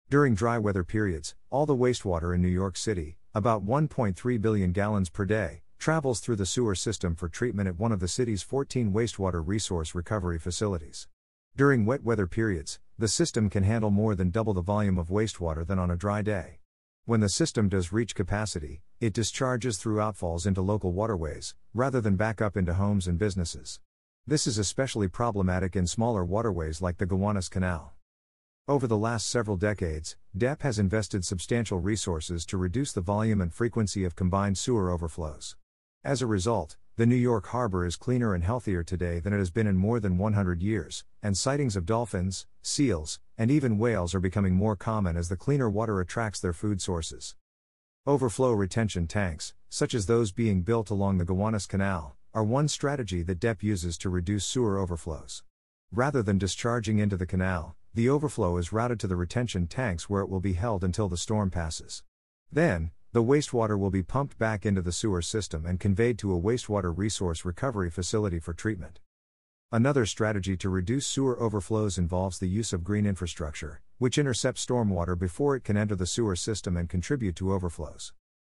During 0.09 0.35
dry 0.35 0.59
weather 0.59 0.85
periods, 0.85 1.35
all 1.51 1.67
the 1.67 1.77
wastewater 1.77 2.35
in 2.35 2.43
New 2.43 2.49
York 2.49 2.77
City, 2.77 3.17
about 3.35 3.65
1.3 3.65 4.41
billion 4.41 4.73
gallons 4.73 5.09
per 5.09 5.25
day, 5.25 5.63
travels 5.79 6.21
through 6.21 6.37
the 6.37 6.47
sewer 6.47 6.75
system 6.75 7.15
for 7.15 7.29
treatment 7.29 7.69
at 7.69 7.79
one 7.79 7.93
of 7.93 8.01
the 8.01 8.09
city's 8.09 8.43
14 8.43 8.93
wastewater 8.93 9.43
resource 9.45 9.95
recovery 9.95 10.39
facilities. 10.39 11.09
During 11.57 11.85
wet 11.85 12.03
weather 12.03 12.27
periods, 12.27 12.79
the 12.99 13.09
system 13.09 13.51
can 13.51 13.65
handle 13.65 13.91
more 13.91 14.15
than 14.15 14.31
double 14.31 14.55
the 14.55 14.63
volume 14.63 14.99
of 14.99 15.09
wastewater 15.09 15.67
than 15.67 15.79
on 15.79 15.91
a 15.91 15.97
dry 15.97 16.23
day. 16.23 16.61
When 17.05 17.21
the 17.21 17.29
system 17.29 17.69
does 17.69 17.93
reach 17.93 18.15
capacity, 18.15 18.83
it 19.01 19.13
discharges 19.13 19.77
through 19.77 19.97
outfalls 19.97 20.47
into 20.47 20.63
local 20.63 20.93
waterways, 20.93 21.57
rather 21.75 22.00
than 22.00 22.17
back 22.17 22.43
up 22.43 22.57
into 22.57 22.75
homes 22.75 23.07
and 23.07 23.19
businesses. 23.19 23.81
This 24.26 24.47
is 24.47 24.59
especially 24.59 25.09
problematic 25.09 25.75
in 25.75 25.87
smaller 25.87 26.25
waterways 26.25 26.81
like 26.81 26.99
the 26.99 27.07
Gowanus 27.07 27.49
Canal. 27.49 27.93
Over 28.69 28.87
the 28.87 28.97
last 28.97 29.29
several 29.29 29.57
decades, 29.57 30.17
DEP 30.37 30.62
has 30.62 30.79
invested 30.79 31.25
substantial 31.25 31.81
resources 31.81 32.47
to 32.47 32.57
reduce 32.57 32.93
the 32.93 33.00
volume 33.00 33.41
and 33.41 33.52
frequency 33.52 34.05
of 34.05 34.14
combined 34.14 34.57
sewer 34.57 34.91
overflows. 34.91 35.57
As 36.05 36.23
a 36.23 36.26
result, 36.26 36.76
the 36.97 37.07
New 37.07 37.17
York 37.17 37.47
harbor 37.47 37.87
is 37.87 37.97
cleaner 37.97 38.35
and 38.35 38.45
healthier 38.45 38.83
today 38.83 39.19
than 39.19 39.33
it 39.33 39.38
has 39.38 39.50
been 39.50 39.67
in 39.67 39.76
more 39.76 39.99
than 39.99 40.19
100 40.19 40.62
years, 40.62 41.05
and 41.23 41.37
sightings 41.37 41.75
of 41.75 41.87
dolphins, 41.87 42.47
seals, 42.61 43.19
and 43.37 43.50
even 43.50 43.79
whales 43.79 44.14
are 44.14 44.21
becoming 44.21 44.55
more 44.55 44.76
common 44.76 45.17
as 45.17 45.29
the 45.29 45.37
cleaner 45.37 45.71
water 45.71 46.00
attracts 46.00 46.38
their 46.38 46.52
food 46.52 46.81
sources. 46.81 47.35
Overflow 48.07 48.52
retention 48.52 49.07
tanks, 49.07 49.55
such 49.73 49.95
as 49.95 50.05
those 50.05 50.33
being 50.33 50.61
built 50.61 50.91
along 50.91 51.17
the 51.17 51.25
Gowanus 51.25 51.67
Canal, 51.67 52.14
are 52.35 52.45
one 52.45 52.69
strategy 52.69 53.23
that 53.23 53.41
DEP 53.41 53.62
uses 53.62 53.97
to 53.97 54.11
reduce 54.11 54.45
sewer 54.45 54.76
overflows. 54.76 55.45
Rather 55.91 56.23
than 56.23 56.37
discharging 56.37 56.99
into 56.99 57.17
the 57.17 57.25
canal, 57.25 57.75
the 57.95 58.07
overflow 58.07 58.59
is 58.59 58.71
routed 58.71 59.00
to 59.00 59.07
the 59.07 59.17
retention 59.17 59.67
tanks 59.67 60.11
where 60.11 60.21
it 60.21 60.29
will 60.29 60.41
be 60.41 60.52
held 60.52 60.85
until 60.85 61.09
the 61.09 61.17
storm 61.17 61.50
passes. 61.50 62.02
Then, 62.52 62.91
the 63.12 63.23
wastewater 63.23 63.79
will 63.79 63.88
be 63.88 64.02
pumped 64.02 64.38
back 64.38 64.67
into 64.67 64.83
the 64.83 64.93
sewer 64.93 65.23
system 65.23 65.64
and 65.64 65.81
conveyed 65.81 66.19
to 66.19 66.35
a 66.35 66.41
wastewater 66.41 66.93
resource 66.95 67.43
recovery 67.43 67.88
facility 67.88 68.41
for 68.41 68.52
treatment. 68.52 69.00
Another 69.71 70.05
strategy 70.05 70.55
to 70.59 70.69
reduce 70.69 71.07
sewer 71.07 71.41
overflows 71.41 71.97
involves 71.97 72.38
the 72.38 72.47
use 72.47 72.75
of 72.75 72.85
green 72.85 73.07
infrastructure, 73.07 73.81
which 73.97 74.19
intercepts 74.19 74.67
stormwater 74.67 75.19
before 75.19 75.57
it 75.57 75.64
can 75.64 75.79
enter 75.79 75.97
the 75.97 76.05
sewer 76.05 76.37
system 76.37 76.76
and 76.76 76.91
contribute 76.91 77.37
to 77.37 77.55
overflows. 77.55 78.12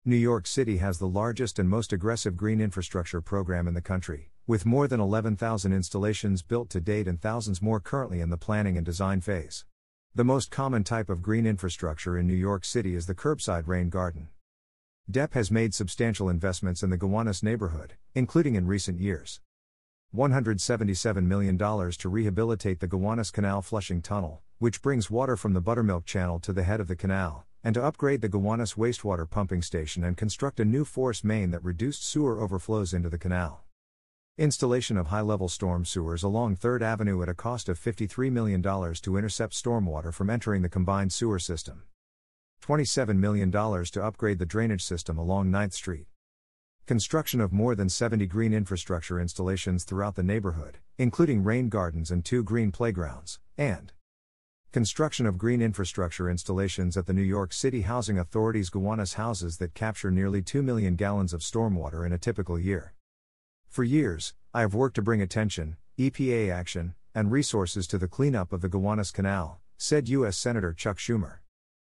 New 0.07 0.15
York 0.15 0.47
City 0.47 0.77
has 0.77 0.99
the 0.99 1.05
largest 1.05 1.59
and 1.59 1.67
most 1.67 1.91
aggressive 1.91 2.37
green 2.37 2.61
infrastructure 2.61 3.19
program 3.19 3.67
in 3.67 3.73
the 3.73 3.81
country, 3.81 4.31
with 4.47 4.65
more 4.65 4.87
than 4.87 5.01
11,000 5.01 5.73
installations 5.73 6.41
built 6.41 6.69
to 6.69 6.79
date 6.79 7.09
and 7.09 7.21
thousands 7.21 7.61
more 7.61 7.81
currently 7.81 8.21
in 8.21 8.29
the 8.29 8.37
planning 8.37 8.77
and 8.77 8.85
design 8.85 9.19
phase. 9.19 9.65
The 10.15 10.23
most 10.23 10.49
common 10.49 10.85
type 10.85 11.09
of 11.09 11.21
green 11.21 11.45
infrastructure 11.45 12.17
in 12.17 12.25
New 12.25 12.35
York 12.35 12.63
City 12.63 12.95
is 12.95 13.05
the 13.05 13.15
curbside 13.15 13.67
rain 13.67 13.89
garden. 13.89 14.29
DEP 15.11 15.33
has 15.33 15.51
made 15.51 15.73
substantial 15.73 16.29
investments 16.29 16.83
in 16.83 16.89
the 16.89 16.97
Gowanus 16.97 17.43
neighborhood, 17.43 17.95
including 18.15 18.55
in 18.55 18.65
recent 18.65 19.01
years. 19.01 19.41
$177 20.15 21.23
million 21.23 21.57
to 21.57 22.07
rehabilitate 22.07 22.79
the 22.79 22.87
Gowanus 22.87 23.29
Canal 23.29 23.61
flushing 23.61 24.01
tunnel, 24.01 24.41
which 24.57 24.81
brings 24.81 25.11
water 25.11 25.35
from 25.35 25.51
the 25.51 25.59
Buttermilk 25.59 26.05
Channel 26.05 26.39
to 26.39 26.53
the 26.53 26.63
head 26.63 26.79
of 26.79 26.87
the 26.87 26.95
canal, 26.95 27.45
and 27.67 27.73
to 27.73 27.83
upgrade 27.83 28.21
the 28.21 28.29
Gowanus 28.29 28.75
wastewater 28.75 29.29
pumping 29.29 29.61
station 29.61 30.01
and 30.05 30.15
construct 30.15 30.61
a 30.61 30.63
new 30.63 30.85
force 30.85 31.21
main 31.21 31.51
that 31.51 31.61
reduced 31.61 32.01
sewer 32.01 32.39
overflows 32.39 32.93
into 32.93 33.09
the 33.09 33.17
canal. 33.17 33.65
Installation 34.37 34.95
of 34.95 35.07
high 35.07 35.19
level 35.19 35.49
storm 35.49 35.83
sewers 35.83 36.23
along 36.23 36.55
3rd 36.55 36.81
Avenue 36.81 37.21
at 37.21 37.27
a 37.27 37.33
cost 37.33 37.67
of 37.67 37.77
$53 37.77 38.31
million 38.31 38.61
to 38.61 39.17
intercept 39.17 39.51
stormwater 39.51 40.13
from 40.13 40.29
entering 40.29 40.61
the 40.61 40.69
combined 40.69 41.11
sewer 41.11 41.39
system. 41.39 41.83
$27 42.65 43.17
million 43.17 43.51
to 43.51 44.01
upgrade 44.01 44.39
the 44.39 44.45
drainage 44.45 44.81
system 44.81 45.17
along 45.17 45.51
9th 45.51 45.73
Street. 45.73 46.07
Construction 46.85 47.41
of 47.41 47.51
more 47.51 47.75
than 47.75 47.89
70 47.89 48.27
green 48.27 48.53
infrastructure 48.53 49.19
installations 49.19 49.83
throughout 49.83 50.15
the 50.15 50.23
neighborhood, 50.23 50.77
including 50.97 51.43
rain 51.43 51.67
gardens 51.67 52.11
and 52.11 52.23
two 52.23 52.43
green 52.43 52.71
playgrounds, 52.71 53.39
and 53.57 53.91
construction 54.71 55.25
of 55.25 55.37
green 55.37 55.61
infrastructure 55.61 56.29
installations 56.29 56.97
at 56.97 57.05
the 57.05 57.13
New 57.13 57.21
York 57.21 57.53
City 57.53 57.81
Housing 57.81 58.19
Authority's 58.19 58.69
Gowanus 58.69 59.13
houses 59.13 59.57
that 59.57 59.73
capture 59.73 60.11
nearly 60.11 60.41
2 60.41 60.61
million 60.61 60.95
gallons 60.95 61.33
of 61.33 61.41
stormwater 61.41 62.05
in 62.05 62.11
a 62.11 62.17
typical 62.17 62.59
year. 62.59 62.93
For 63.69 63.83
years, 63.83 64.33
I 64.53 64.61
have 64.61 64.73
worked 64.73 64.95
to 64.95 65.01
bring 65.01 65.21
attention, 65.21 65.77
EPA 65.97 66.51
action, 66.51 66.95
and 67.15 67.31
resources 67.31 67.87
to 67.87 67.97
the 67.97 68.07
cleanup 68.09 68.51
of 68.51 68.61
the 68.61 68.69
Gowanus 68.69 69.11
Canal, 69.11 69.61
said 69.77 70.09
U.S. 70.09 70.37
Senator 70.37 70.73
Chuck 70.73 70.97
Schumer. 70.97 71.37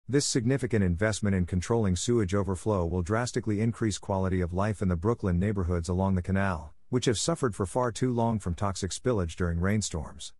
This 0.07 0.27
significant 0.27 0.85
investment 0.85 1.35
in 1.35 1.47
controlling 1.47 1.97
sewage 1.97 2.35
overflow 2.35 2.85
will 2.85 3.03
drastically 3.03 3.63
increase 3.63 3.97
quality 3.97 4.43
of 4.43 4.53
life 4.53 4.83
in 4.83 4.89
the 4.89 4.97
Brooklyn 4.97 5.39
neighborhoods 5.39 5.89
along 5.89 6.15
the 6.15 6.23
canal, 6.23 6.75
which 6.91 7.07
have 7.07 7.19
suffered 7.19 7.55
for 7.55 7.65
far 7.65 7.91
too 7.91 8.13
long 8.13 8.39
from 8.39 8.55
toxic 8.55 8.91
spillage 8.91 9.35
during 9.37 9.59
rainstorms. 9.59 10.35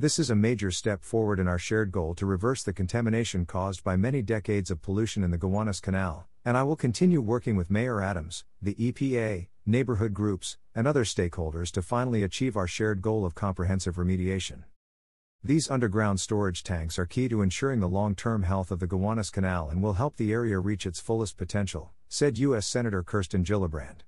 This 0.00 0.18
is 0.18 0.30
a 0.30 0.34
major 0.34 0.70
step 0.70 1.04
forward 1.04 1.38
in 1.38 1.46
our 1.46 1.58
shared 1.58 1.92
goal 1.92 2.14
to 2.14 2.24
reverse 2.24 2.62
the 2.62 2.72
contamination 2.72 3.44
caused 3.44 3.84
by 3.84 3.96
many 3.96 4.22
decades 4.22 4.70
of 4.70 4.80
pollution 4.80 5.22
in 5.22 5.30
the 5.30 5.36
Gowanus 5.36 5.78
Canal, 5.78 6.26
and 6.42 6.56
I 6.56 6.62
will 6.62 6.74
continue 6.74 7.20
working 7.20 7.54
with 7.54 7.70
Mayor 7.70 8.00
Adams, 8.00 8.46
the 8.62 8.74
EPA, 8.76 9.48
neighborhood 9.66 10.14
groups, 10.14 10.56
and 10.74 10.86
other 10.86 11.04
stakeholders 11.04 11.70
to 11.72 11.82
finally 11.82 12.22
achieve 12.22 12.56
our 12.56 12.66
shared 12.66 13.02
goal 13.02 13.26
of 13.26 13.34
comprehensive 13.34 13.96
remediation. 13.96 14.64
These 15.44 15.70
underground 15.70 16.18
storage 16.18 16.62
tanks 16.62 16.98
are 16.98 17.04
key 17.04 17.28
to 17.28 17.42
ensuring 17.42 17.80
the 17.80 17.86
long 17.86 18.14
term 18.14 18.44
health 18.44 18.70
of 18.70 18.78
the 18.78 18.86
Gowanus 18.86 19.28
Canal 19.28 19.68
and 19.68 19.82
will 19.82 20.00
help 20.00 20.16
the 20.16 20.32
area 20.32 20.58
reach 20.60 20.86
its 20.86 20.98
fullest 20.98 21.36
potential, 21.36 21.92
said 22.08 22.38
U.S. 22.38 22.66
Senator 22.66 23.02
Kirsten 23.02 23.44
Gillibrand. 23.44 23.98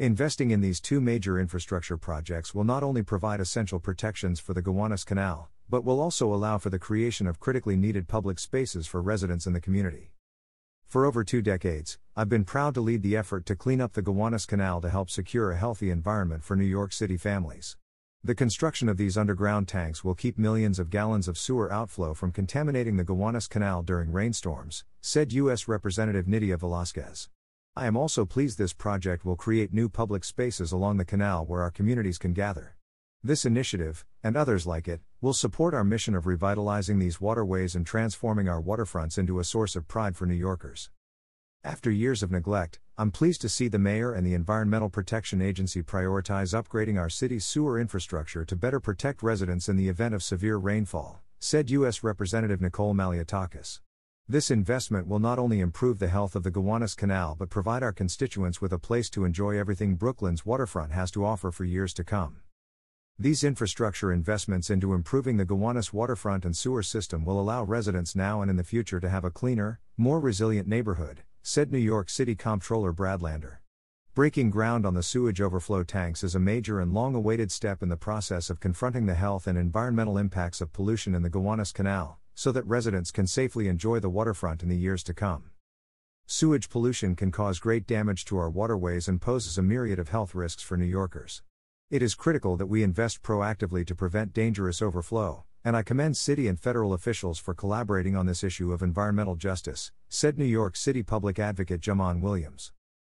Investing 0.00 0.52
in 0.52 0.60
these 0.60 0.80
two 0.80 1.00
major 1.00 1.40
infrastructure 1.40 1.96
projects 1.96 2.54
will 2.54 2.62
not 2.62 2.84
only 2.84 3.02
provide 3.02 3.40
essential 3.40 3.80
protections 3.80 4.38
for 4.38 4.54
the 4.54 4.62
Gowanus 4.62 5.04
Canal, 5.04 5.50
but 5.68 5.82
will 5.82 6.00
also 6.00 6.32
allow 6.32 6.56
for 6.56 6.70
the 6.70 6.78
creation 6.78 7.26
of 7.26 7.40
critically 7.40 7.74
needed 7.74 8.06
public 8.06 8.38
spaces 8.38 8.86
for 8.86 9.02
residents 9.02 9.44
in 9.44 9.54
the 9.54 9.60
community. 9.60 10.12
For 10.86 11.04
over 11.04 11.24
two 11.24 11.42
decades, 11.42 11.98
I've 12.14 12.28
been 12.28 12.44
proud 12.44 12.74
to 12.74 12.80
lead 12.80 13.02
the 13.02 13.16
effort 13.16 13.44
to 13.46 13.56
clean 13.56 13.80
up 13.80 13.94
the 13.94 14.02
Gowanus 14.02 14.46
Canal 14.46 14.80
to 14.82 14.88
help 14.88 15.10
secure 15.10 15.50
a 15.50 15.56
healthy 15.56 15.90
environment 15.90 16.44
for 16.44 16.54
New 16.54 16.64
York 16.64 16.92
City 16.92 17.16
families. 17.16 17.76
The 18.22 18.36
construction 18.36 18.88
of 18.88 18.98
these 18.98 19.18
underground 19.18 19.66
tanks 19.66 20.04
will 20.04 20.14
keep 20.14 20.38
millions 20.38 20.78
of 20.78 20.90
gallons 20.90 21.26
of 21.26 21.36
sewer 21.36 21.72
outflow 21.72 22.14
from 22.14 22.30
contaminating 22.30 22.98
the 22.98 23.04
Gowanus 23.04 23.48
Canal 23.48 23.82
during 23.82 24.12
rainstorms, 24.12 24.84
said 25.00 25.32
U.S. 25.32 25.66
Representative 25.66 26.28
Nydia 26.28 26.56
Velázquez. 26.56 27.26
I 27.78 27.86
am 27.86 27.96
also 27.96 28.26
pleased 28.26 28.58
this 28.58 28.72
project 28.72 29.24
will 29.24 29.36
create 29.36 29.72
new 29.72 29.88
public 29.88 30.24
spaces 30.24 30.72
along 30.72 30.96
the 30.96 31.04
canal 31.04 31.46
where 31.46 31.62
our 31.62 31.70
communities 31.70 32.18
can 32.18 32.32
gather. 32.32 32.74
This 33.22 33.44
initiative, 33.44 34.04
and 34.20 34.36
others 34.36 34.66
like 34.66 34.88
it, 34.88 35.00
will 35.20 35.32
support 35.32 35.74
our 35.74 35.84
mission 35.84 36.16
of 36.16 36.26
revitalizing 36.26 36.98
these 36.98 37.20
waterways 37.20 37.76
and 37.76 37.86
transforming 37.86 38.48
our 38.48 38.60
waterfronts 38.60 39.16
into 39.16 39.38
a 39.38 39.44
source 39.44 39.76
of 39.76 39.86
pride 39.86 40.16
for 40.16 40.26
New 40.26 40.34
Yorkers. 40.34 40.90
After 41.62 41.88
years 41.88 42.20
of 42.24 42.32
neglect, 42.32 42.80
I'm 42.96 43.12
pleased 43.12 43.42
to 43.42 43.48
see 43.48 43.68
the 43.68 43.78
Mayor 43.78 44.12
and 44.12 44.26
the 44.26 44.34
Environmental 44.34 44.90
Protection 44.90 45.40
Agency 45.40 45.80
prioritize 45.80 46.60
upgrading 46.60 46.98
our 46.98 47.08
city's 47.08 47.46
sewer 47.46 47.78
infrastructure 47.78 48.44
to 48.44 48.56
better 48.56 48.80
protect 48.80 49.22
residents 49.22 49.68
in 49.68 49.76
the 49.76 49.88
event 49.88 50.16
of 50.16 50.24
severe 50.24 50.56
rainfall, 50.56 51.22
said 51.38 51.70
U.S. 51.70 52.02
Representative 52.02 52.60
Nicole 52.60 52.92
Malliotakis. 52.92 53.78
This 54.30 54.50
investment 54.50 55.06
will 55.08 55.20
not 55.20 55.38
only 55.38 55.60
improve 55.60 55.98
the 55.98 56.08
health 56.08 56.36
of 56.36 56.42
the 56.42 56.50
Gowanus 56.50 56.94
Canal 56.94 57.34
but 57.38 57.48
provide 57.48 57.82
our 57.82 57.94
constituents 57.94 58.60
with 58.60 58.74
a 58.74 58.78
place 58.78 59.08
to 59.10 59.24
enjoy 59.24 59.58
everything 59.58 59.94
Brooklyn's 59.94 60.44
waterfront 60.44 60.92
has 60.92 61.10
to 61.12 61.24
offer 61.24 61.50
for 61.50 61.64
years 61.64 61.94
to 61.94 62.04
come. 62.04 62.42
These 63.18 63.42
infrastructure 63.42 64.12
investments 64.12 64.68
into 64.68 64.92
improving 64.92 65.38
the 65.38 65.46
Gowanus 65.46 65.94
waterfront 65.94 66.44
and 66.44 66.54
sewer 66.54 66.82
system 66.82 67.24
will 67.24 67.40
allow 67.40 67.64
residents 67.64 68.14
now 68.14 68.42
and 68.42 68.50
in 68.50 68.58
the 68.58 68.64
future 68.64 69.00
to 69.00 69.08
have 69.08 69.24
a 69.24 69.30
cleaner, 69.30 69.80
more 69.96 70.20
resilient 70.20 70.68
neighborhood, 70.68 71.22
said 71.42 71.72
New 71.72 71.78
York 71.78 72.10
City 72.10 72.34
Comptroller 72.34 72.92
Brad 72.92 73.22
Lander. 73.22 73.62
Breaking 74.14 74.50
ground 74.50 74.84
on 74.84 74.92
the 74.92 75.02
sewage 75.02 75.40
overflow 75.40 75.84
tanks 75.84 76.22
is 76.22 76.34
a 76.34 76.38
major 76.38 76.80
and 76.80 76.92
long 76.92 77.14
awaited 77.14 77.50
step 77.50 77.82
in 77.82 77.88
the 77.88 77.96
process 77.96 78.50
of 78.50 78.60
confronting 78.60 79.06
the 79.06 79.14
health 79.14 79.46
and 79.46 79.56
environmental 79.56 80.18
impacts 80.18 80.60
of 80.60 80.74
pollution 80.74 81.14
in 81.14 81.22
the 81.22 81.30
Gowanus 81.30 81.72
Canal, 81.72 82.20
so 82.38 82.52
that 82.52 82.64
residents 82.66 83.10
can 83.10 83.26
safely 83.26 83.66
enjoy 83.66 83.98
the 83.98 84.08
waterfront 84.08 84.62
in 84.62 84.68
the 84.68 84.76
years 84.76 85.02
to 85.02 85.12
come. 85.12 85.50
Sewage 86.24 86.68
pollution 86.68 87.16
can 87.16 87.32
cause 87.32 87.58
great 87.58 87.84
damage 87.84 88.24
to 88.24 88.38
our 88.38 88.48
waterways 88.48 89.08
and 89.08 89.20
poses 89.20 89.58
a 89.58 89.62
myriad 89.62 89.98
of 89.98 90.10
health 90.10 90.36
risks 90.36 90.62
for 90.62 90.76
New 90.76 90.86
Yorkers. 90.86 91.42
It 91.90 92.00
is 92.00 92.14
critical 92.14 92.56
that 92.56 92.66
we 92.66 92.84
invest 92.84 93.24
proactively 93.24 93.84
to 93.88 93.94
prevent 93.96 94.32
dangerous 94.32 94.80
overflow, 94.80 95.46
and 95.64 95.76
I 95.76 95.82
commend 95.82 96.16
city 96.16 96.46
and 96.46 96.60
federal 96.60 96.92
officials 96.92 97.40
for 97.40 97.54
collaborating 97.54 98.14
on 98.14 98.26
this 98.26 98.44
issue 98.44 98.72
of 98.72 98.82
environmental 98.82 99.34
justice, 99.34 99.90
said 100.08 100.38
New 100.38 100.44
York 100.44 100.76
City 100.76 101.02
Public 101.02 101.40
Advocate 101.40 101.80
Jumaane 101.80 102.20
Williams. 102.20 102.70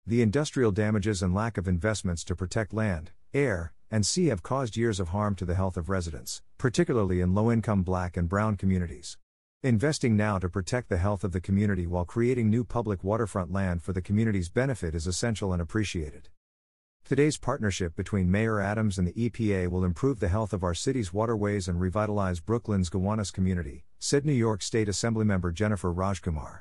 The 0.08 0.22
industrial 0.22 0.72
damages 0.72 1.24
and 1.24 1.34
lack 1.34 1.58
of 1.58 1.68
investments 1.68 2.24
to 2.26 2.36
protect 2.36 2.74
land, 2.74 3.10
air, 3.34 3.74
and 3.90 4.06
sea 4.06 4.28
have 4.28 4.44
caused 4.44 4.78
years 4.78 5.00
of 5.00 5.10
harm 5.10 5.34
to 5.34 5.46
the 5.46 5.56
health 5.56 5.78
of 5.78 5.90
residents, 5.90 6.44
particularly 6.60 7.22
in 7.22 7.34
low 7.34 7.52
income 7.52 7.82
black 7.82 8.16
and 8.16 8.30
brown 8.30 8.56
communities. 8.56 9.18
Investing 9.64 10.16
now 10.16 10.38
to 10.38 10.48
protect 10.48 10.90
the 10.90 10.98
health 10.98 11.24
of 11.24 11.32
the 11.32 11.42
community 11.42 11.88
while 11.88 12.06
creating 12.06 12.52
new 12.52 12.64
public 12.64 13.04
waterfront 13.04 13.52
land 13.52 13.82
for 13.82 13.94
the 13.94 14.02
community's 14.02 14.48
benefit 14.48 14.94
is 14.94 15.08
essential 15.08 15.52
and 15.52 15.60
appreciated. 15.60 16.30
Today's 17.04 17.38
partnership 17.38 17.96
between 17.96 18.30
Mayor 18.30 18.60
Adams 18.60 19.00
and 19.00 19.08
the 19.08 19.30
EPA 19.30 19.70
will 19.70 19.84
improve 19.84 20.20
the 20.20 20.28
health 20.28 20.54
of 20.54 20.64
our 20.64 20.76
city's 20.76 21.14
waterways 21.14 21.68
and 21.68 21.82
revitalize 21.82 22.40
Brooklyn's 22.40 22.92
Gowanus 22.92 23.32
community, 23.34 23.86
said 23.98 24.24
New 24.24 24.34
York 24.34 24.62
State 24.62 24.88
Assemblymember 24.88 25.52
Jennifer 25.52 25.92
Rajkumar. 25.92 26.60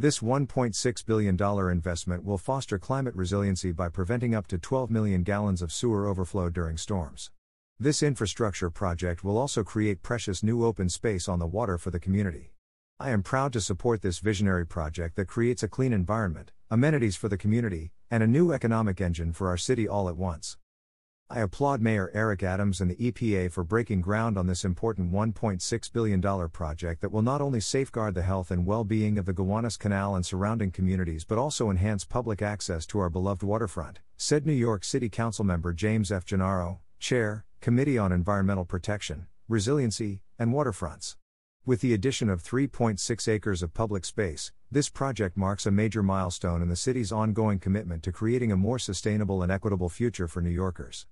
This 0.00 0.20
$1.6 0.20 1.04
billion 1.04 1.36
investment 1.70 2.24
will 2.24 2.38
foster 2.38 2.78
climate 2.78 3.14
resiliency 3.14 3.70
by 3.70 3.90
preventing 3.90 4.34
up 4.34 4.46
to 4.46 4.56
12 4.56 4.90
million 4.90 5.22
gallons 5.22 5.60
of 5.60 5.70
sewer 5.70 6.06
overflow 6.06 6.48
during 6.48 6.78
storms. 6.78 7.30
This 7.78 8.02
infrastructure 8.02 8.70
project 8.70 9.22
will 9.22 9.36
also 9.36 9.62
create 9.62 10.02
precious 10.02 10.42
new 10.42 10.64
open 10.64 10.88
space 10.88 11.28
on 11.28 11.38
the 11.38 11.46
water 11.46 11.76
for 11.76 11.90
the 11.90 12.00
community. 12.00 12.54
I 12.98 13.10
am 13.10 13.22
proud 13.22 13.52
to 13.52 13.60
support 13.60 14.00
this 14.00 14.20
visionary 14.20 14.66
project 14.66 15.16
that 15.16 15.28
creates 15.28 15.62
a 15.62 15.68
clean 15.68 15.92
environment, 15.92 16.50
amenities 16.70 17.16
for 17.16 17.28
the 17.28 17.36
community, 17.36 17.92
and 18.10 18.22
a 18.22 18.26
new 18.26 18.52
economic 18.52 19.02
engine 19.02 19.34
for 19.34 19.48
our 19.48 19.58
city 19.58 19.86
all 19.86 20.08
at 20.08 20.16
once. 20.16 20.56
I 21.32 21.38
applaud 21.42 21.80
Mayor 21.80 22.10
Eric 22.12 22.42
Adams 22.42 22.80
and 22.80 22.90
the 22.90 22.96
EPA 22.96 23.52
for 23.52 23.62
breaking 23.62 24.00
ground 24.00 24.36
on 24.36 24.48
this 24.48 24.64
important 24.64 25.12
$1.6 25.12 25.92
billion 25.92 26.48
project 26.48 27.00
that 27.00 27.12
will 27.12 27.22
not 27.22 27.40
only 27.40 27.60
safeguard 27.60 28.14
the 28.14 28.22
health 28.22 28.50
and 28.50 28.66
well 28.66 28.82
being 28.82 29.16
of 29.16 29.26
the 29.26 29.32
Gowanus 29.32 29.76
Canal 29.76 30.16
and 30.16 30.26
surrounding 30.26 30.72
communities 30.72 31.24
but 31.24 31.38
also 31.38 31.70
enhance 31.70 32.04
public 32.04 32.42
access 32.42 32.84
to 32.86 32.98
our 32.98 33.08
beloved 33.08 33.44
waterfront, 33.44 34.00
said 34.16 34.44
New 34.44 34.52
York 34.52 34.82
City 34.82 35.08
Council 35.08 35.44
member 35.44 35.72
James 35.72 36.10
F. 36.10 36.24
Gennaro, 36.24 36.80
Chair, 36.98 37.44
Committee 37.60 37.96
on 37.96 38.10
Environmental 38.10 38.64
Protection, 38.64 39.28
Resiliency, 39.48 40.22
and 40.36 40.52
Waterfronts. 40.52 41.14
With 41.64 41.80
the 41.80 41.94
addition 41.94 42.28
of 42.28 42.42
3.6 42.42 43.28
acres 43.28 43.62
of 43.62 43.72
public 43.72 44.04
space, 44.04 44.50
this 44.68 44.88
project 44.88 45.36
marks 45.36 45.64
a 45.64 45.70
major 45.70 46.02
milestone 46.02 46.60
in 46.60 46.68
the 46.68 46.74
city's 46.74 47.12
ongoing 47.12 47.60
commitment 47.60 48.02
to 48.02 48.10
creating 48.10 48.50
a 48.50 48.56
more 48.56 48.80
sustainable 48.80 49.44
and 49.44 49.52
equitable 49.52 49.88
future 49.88 50.26
for 50.26 50.40
New 50.40 50.50
Yorkers. 50.50 51.06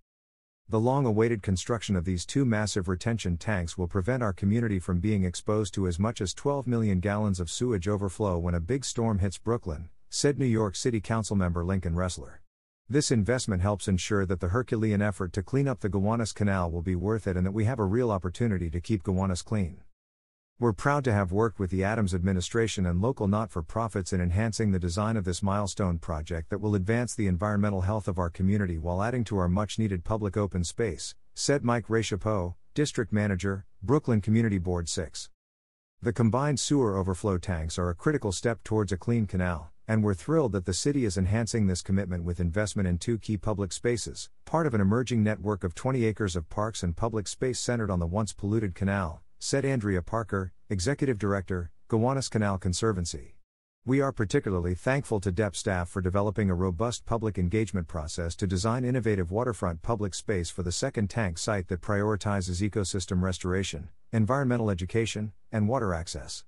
The 0.71 0.79
long 0.79 1.07
awaited 1.07 1.43
construction 1.43 1.97
of 1.97 2.05
these 2.05 2.27
two 2.27 2.45
massive 2.45 2.89
retention 2.89 3.39
tanks 3.39 3.79
will 3.79 3.89
prevent 3.89 4.23
our 4.23 4.35
community 4.35 4.79
from 4.79 5.01
being 5.01 5.25
exposed 5.25 5.73
to 5.73 5.89
as 5.89 5.99
much 5.99 6.21
as 6.21 6.35
12 6.35 6.67
million 6.67 7.01
gallons 7.01 7.41
of 7.41 7.51
sewage 7.51 7.89
overflow 7.89 8.37
when 8.37 8.55
a 8.55 8.61
big 8.61 8.85
storm 8.85 9.21
hits 9.21 9.39
Brooklyn, 9.39 9.89
said 10.11 10.39
New 10.39 10.45
York 10.45 10.77
City 10.77 11.01
Councilmember 11.01 11.65
Lincoln 11.65 11.95
Restler. 11.95 12.41
This 12.87 13.11
investment 13.11 13.63
helps 13.63 13.89
ensure 13.89 14.27
that 14.27 14.41
the 14.41 14.49
Herculean 14.49 15.01
effort 15.01 15.33
to 15.33 15.43
clean 15.43 15.69
up 15.69 15.81
the 15.81 15.89
Gowanus 15.89 16.35
Canal 16.35 16.71
will 16.71 16.83
be 16.83 16.95
worth 16.95 17.27
it 17.27 17.35
and 17.35 17.47
that 17.47 17.53
we 17.53 17.65
have 17.65 17.79
a 17.79 17.85
real 17.85 18.11
opportunity 18.11 18.69
to 18.69 18.79
keep 18.79 19.03
Gowanus 19.03 19.41
clean. 19.41 19.79
We're 20.61 20.73
proud 20.73 21.05
to 21.05 21.13
have 21.13 21.31
worked 21.31 21.61
with 21.61 21.71
the 21.71 21.85
Adams 21.85 22.13
administration 22.13 22.85
and 22.85 23.01
local 23.01 23.29
not 23.29 23.53
for 23.53 23.63
profits 23.63 24.13
in 24.13 24.21
enhancing 24.21 24.73
the 24.73 24.81
design 24.81 25.17
of 25.17 25.25
this 25.25 25.41
milestone 25.41 26.01
project 26.01 26.51
that 26.51 26.61
will 26.61 26.75
advance 26.75 27.15
the 27.15 27.29
environmental 27.29 27.83
health 27.83 28.09
of 28.09 28.19
our 28.19 28.29
community 28.29 28.77
while 28.77 29.01
adding 29.01 29.23
to 29.23 29.39
our 29.39 29.47
much 29.49 29.79
needed 29.79 30.03
public 30.03 30.37
open 30.37 30.65
space, 30.65 31.15
said 31.33 31.63
Mike 31.63 31.87
Racioppo, 31.87 32.57
District 32.75 33.13
Manager, 33.13 33.67
Brooklyn 33.85 34.21
Community 34.21 34.59
Board 34.59 34.89
6. 34.89 35.31
The 36.03 36.13
combined 36.13 36.59
sewer 36.59 36.97
overflow 36.97 37.39
tanks 37.39 37.79
are 37.79 37.91
a 37.91 37.95
critical 37.95 38.33
step 38.33 38.65
towards 38.65 38.91
a 38.91 38.97
clean 38.97 39.29
canal, 39.29 39.71
and 39.87 40.03
we're 40.03 40.13
thrilled 40.13 40.51
that 40.55 40.65
the 40.65 40.75
city 40.75 41.05
is 41.05 41.17
enhancing 41.17 41.69
this 41.69 41.83
commitment 41.83 42.25
with 42.25 42.41
investment 42.41 42.89
in 42.89 42.99
two 42.99 43.17
key 43.17 43.37
public 43.37 43.71
spaces, 43.71 44.29
part 44.45 44.67
of 44.67 44.75
an 44.75 44.81
emerging 44.81 45.23
network 45.23 45.63
of 45.63 45.77
20 45.77 46.05
acres 46.05 46.35
of 46.35 46.51
parks 46.51 46.83
and 46.83 46.97
public 46.97 47.29
space 47.29 47.61
centered 47.61 47.93
on 47.93 48.01
the 48.01 48.09
once 48.09 48.33
polluted 48.33 48.75
canal, 48.75 49.23
said 49.41 49.65
Andrea 49.65 50.03
Parker, 50.03 50.53
Executive 50.69 51.17
Director, 51.17 51.71
Gowanus 51.89 52.29
Canal 52.29 52.59
Conservancy. 52.59 53.37
We 53.87 54.01
are 54.01 54.11
particularly 54.11 54.75
thankful 54.75 55.21
to 55.21 55.31
DEP 55.31 55.55
staff 55.55 55.89
for 55.89 56.03
developing 56.03 56.51
a 56.51 56.55
robust 56.55 57.07
public 57.07 57.39
engagement 57.39 57.87
process 57.87 58.35
to 58.35 58.49
design 58.49 58.85
innovative 58.85 59.31
waterfront 59.31 59.81
public 59.81 60.15
space 60.15 60.51
for 60.51 60.65
the 60.65 60.73
second 60.73 61.09
tank 61.09 61.39
site 61.39 61.69
that 61.69 61.81
prioritizes 61.81 62.69
ecosystem 62.69 63.23
restoration, 63.23 63.91
environmental 64.13 64.71
education, 64.71 65.33
and 65.53 65.69
water 65.69 65.95
access. 65.95 66.45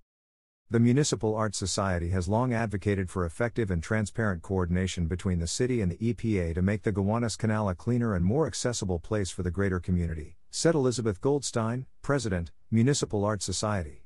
The 0.69 0.81
Municipal 0.81 1.37
Arts 1.37 1.59
Society 1.59 2.11
has 2.11 2.29
long 2.29 2.53
advocated 2.53 3.09
for 3.09 3.25
effective 3.25 3.71
and 3.71 3.83
transparent 3.83 4.43
coordination 4.43 5.07
between 5.07 5.39
the 5.39 5.47
city 5.47 5.81
and 5.81 5.93
the 5.93 6.13
EPA 6.13 6.55
to 6.55 6.63
make 6.63 6.83
the 6.83 6.93
Gowanus 6.93 7.37
Canal 7.37 7.69
a 7.69 7.75
cleaner 7.77 8.15
and 8.15 8.25
more 8.25 8.49
accessible 8.49 8.99
place 8.99 9.31
for 9.31 9.45
the 9.45 9.51
greater 9.53 9.79
community, 9.79 10.37
said 10.53 10.75
Elizabeth 10.75 11.21
Goldstein, 11.21 11.87
President, 12.03 12.51
Municipal 12.73 13.25
Art 13.25 13.41
Society. 13.41 14.03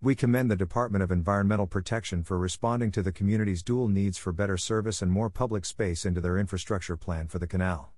We 0.00 0.14
commend 0.14 0.48
the 0.48 0.54
Department 0.54 1.02
of 1.02 1.10
Environmental 1.10 1.66
Protection 1.66 2.22
for 2.22 2.38
responding 2.38 2.92
to 2.92 3.02
the 3.02 3.10
community's 3.10 3.64
dual 3.64 3.88
needs 3.88 4.16
for 4.16 4.32
better 4.32 4.56
service 4.56 5.02
and 5.02 5.10
more 5.10 5.28
public 5.28 5.64
space 5.64 6.06
into 6.06 6.20
their 6.20 6.38
infrastructure 6.38 6.96
plan 6.96 7.26
for 7.26 7.40
the 7.40 7.48
canal. 7.48 7.94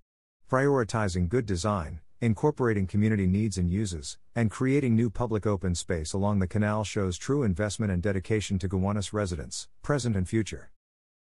Prioritizing 0.50 1.28
good 1.28 1.44
design, 1.44 2.00
incorporating 2.22 2.86
community 2.86 3.26
needs 3.26 3.58
and 3.58 3.68
uses, 3.70 4.16
and 4.34 4.50
creating 4.50 4.96
new 4.96 5.10
public 5.10 5.46
open 5.46 5.74
space 5.74 6.14
along 6.14 6.38
the 6.38 6.46
canal 6.46 6.84
shows 6.84 7.18
true 7.18 7.42
investment 7.42 7.92
and 7.92 8.02
dedication 8.02 8.58
to 8.58 8.68
Gowanus 8.68 9.12
residents, 9.12 9.68
present 9.82 10.16
and 10.16 10.26
future. 10.26 10.70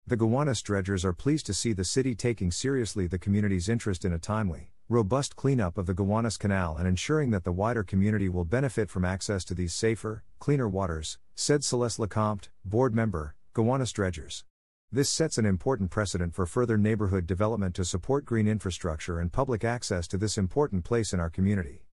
The 0.08 0.16
Gowanus 0.16 0.62
dredgers 0.62 1.04
are 1.04 1.14
pleased 1.14 1.46
to 1.48 1.54
see 1.54 1.74
the 1.74 1.84
city 1.84 2.16
taking 2.16 2.52
seriously 2.52 3.06
the 3.06 3.20
community's 3.20 3.68
interest 3.68 4.06
in 4.06 4.14
a 4.14 4.20
timely, 4.20 4.73
robust 4.90 5.36
cleanup 5.36 5.78
of 5.78 5.86
the 5.86 5.94
Gowanus 5.94 6.38
Canal 6.38 6.76
and 6.78 6.88
ensuring 6.88 7.32
that 7.32 7.46
the 7.46 7.52
wider 7.52 7.84
community 7.84 8.28
will 8.28 8.44
benefit 8.44 8.90
from 8.90 9.06
access 9.06 9.46
to 9.46 9.54
these 9.54 9.74
safer, 9.74 10.24
cleaner 10.40 10.68
waters, 10.68 11.18
said 11.36 11.64
Celeste 11.64 12.00
LeCompte, 12.00 12.50
board 12.66 12.94
member, 12.94 13.36
Gowanus 13.54 13.94
Dredgers. 13.94 14.44
This 14.92 15.10
sets 15.10 15.38
an 15.38 15.46
important 15.46 15.90
precedent 15.90 16.36
for 16.36 16.46
further 16.46 16.78
neighborhood 16.78 17.26
development 17.26 17.76
to 17.76 17.86
support 17.86 18.26
green 18.26 18.48
infrastructure 18.48 19.20
and 19.20 19.32
public 19.32 19.64
access 19.64 20.08
to 20.10 20.18
this 20.18 20.38
important 20.38 20.84
place 20.84 21.14
in 21.14 21.20
our 21.20 21.30
community. 21.30 21.86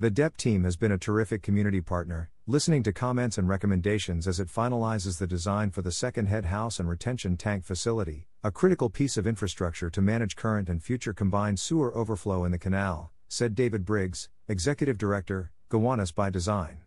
The 0.00 0.10
DEP 0.10 0.36
team 0.36 0.64
has 0.64 0.76
been 0.76 0.90
a 0.90 0.98
terrific 0.98 1.40
community 1.40 1.80
partner, 1.80 2.28
listening 2.48 2.82
to 2.82 2.92
comments 2.92 3.38
and 3.38 3.48
recommendations 3.48 4.26
as 4.26 4.40
it 4.40 4.48
finalizes 4.48 5.18
the 5.18 5.26
design 5.28 5.70
for 5.70 5.82
the 5.82 5.92
second 5.92 6.26
head 6.26 6.46
house 6.46 6.80
and 6.80 6.88
retention 6.88 7.36
tank 7.36 7.64
facility, 7.64 8.26
a 8.42 8.50
critical 8.50 8.90
piece 8.90 9.16
of 9.16 9.24
infrastructure 9.24 9.90
to 9.90 10.02
manage 10.02 10.34
current 10.34 10.68
and 10.68 10.82
future 10.82 11.12
combined 11.12 11.60
sewer 11.60 11.96
overflow 11.96 12.44
in 12.44 12.50
the 12.50 12.58
canal, 12.58 13.12
said 13.28 13.54
David 13.54 13.84
Briggs, 13.84 14.28
Executive 14.48 14.98
Director, 14.98 15.52
Gowanus 15.68 16.10
by 16.10 16.28
Design. 16.28 16.78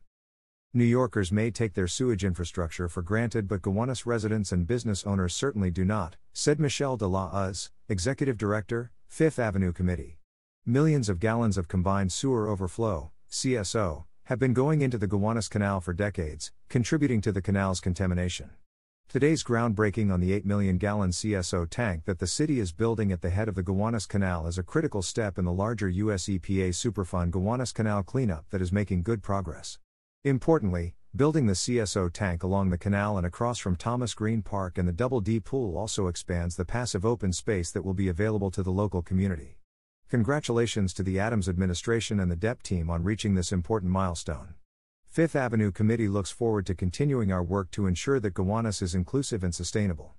New 0.73 0.83
Yorkers 0.83 1.31
may 1.31 1.49
take 1.49 1.75
their 1.75 1.87
sewage 1.87 2.25
infrastructure 2.25 2.89
for 2.89 3.01
granted, 3.01 3.47
but 3.47 3.61
Gowanus 3.61 4.05
residents 4.05 4.51
and 4.51 4.67
business 4.67 5.05
owners 5.05 5.33
certainly 5.33 5.71
do 5.71 5.85
not, 5.85 6.17
said 6.33 6.59
Michelle 6.59 6.97
de 6.97 7.07
la 7.07 7.31
Uz, 7.47 7.71
Executive 7.87 8.37
Director, 8.37 8.91
Fifth 9.07 9.39
Avenue 9.39 9.71
Committee. 9.71 10.16
Millions 10.69 11.07
of 11.07 11.21
gallons 11.21 11.57
of 11.57 11.69
combined 11.69 12.11
sewer 12.11 12.49
overflow, 12.49 13.09
CSO, 13.31 14.03
have 14.25 14.37
been 14.37 14.53
going 14.53 14.81
into 14.81 14.97
the 14.97 15.07
Gowanus 15.07 15.49
Canal 15.49 15.79
for 15.79 15.93
decades, 15.93 16.51
contributing 16.67 17.21
to 17.21 17.31
the 17.31 17.41
canal's 17.41 17.79
contamination. 17.79 18.49
Today's 19.07 19.45
groundbreaking 19.45 20.11
on 20.11 20.19
the 20.19 20.33
8 20.33 20.45
million 20.45 20.77
gallon 20.77 21.11
CSO 21.11 21.69
tank 21.69 22.03
that 22.03 22.19
the 22.19 22.27
city 22.27 22.59
is 22.59 22.73
building 22.73 23.13
at 23.13 23.21
the 23.21 23.29
head 23.29 23.47
of 23.47 23.55
the 23.55 23.63
Gowanus 23.63 24.05
Canal 24.05 24.45
is 24.45 24.57
a 24.57 24.61
critical 24.61 25.01
step 25.01 25.37
in 25.37 25.45
the 25.45 25.53
larger 25.53 25.87
US 25.87 26.25
EPA 26.25 26.71
Superfund 26.71 27.31
Gowanus 27.31 27.73
Canal 27.73 28.03
cleanup 28.03 28.43
that 28.49 28.61
is 28.61 28.73
making 28.73 29.03
good 29.03 29.23
progress. 29.23 29.79
Importantly, 30.25 30.95
building 31.15 31.45
the 31.45 31.53
CSO 31.53 32.11
tank 32.11 32.43
along 32.43 32.71
the 32.71 32.77
canal 32.77 33.17
and 33.17 33.25
across 33.25 33.57
from 33.57 33.77
Thomas 33.77 34.13
Greene 34.13 34.41
Park 34.41 34.77
and 34.77 34.85
the 34.85 34.91
Double 34.91 35.21
D 35.21 35.39
Pool 35.39 35.77
also 35.77 36.07
expands 36.07 36.57
the 36.57 36.65
passive 36.65 37.05
open 37.05 37.31
space 37.31 37.71
that 37.71 37.85
will 37.85 37.93
be 37.93 38.09
available 38.09 38.51
to 38.51 38.61
the 38.61 38.69
local 38.69 39.01
community. 39.01 39.56
Congratulations 40.09 40.93
to 40.93 41.03
the 41.03 41.19
Adams 41.19 41.49
administration 41.49 42.17
and 42.17 42.31
the 42.31 42.37
DEP 42.37 42.63
team 42.63 42.89
on 42.89 43.03
reaching 43.03 43.35
this 43.35 43.51
important 43.51 43.91
milestone. 43.91 44.53
Fifth 45.05 45.35
Avenue 45.35 45.69
Committee 45.69 46.07
looks 46.07 46.31
forward 46.31 46.65
to 46.67 46.73
continuing 46.73 47.29
our 47.29 47.43
work 47.43 47.71
to 47.71 47.87
ensure 47.87 48.17
that 48.21 48.33
Gowanus 48.33 48.81
is 48.81 48.95
inclusive 48.95 49.43
and 49.43 49.53
sustainable. 49.53 50.15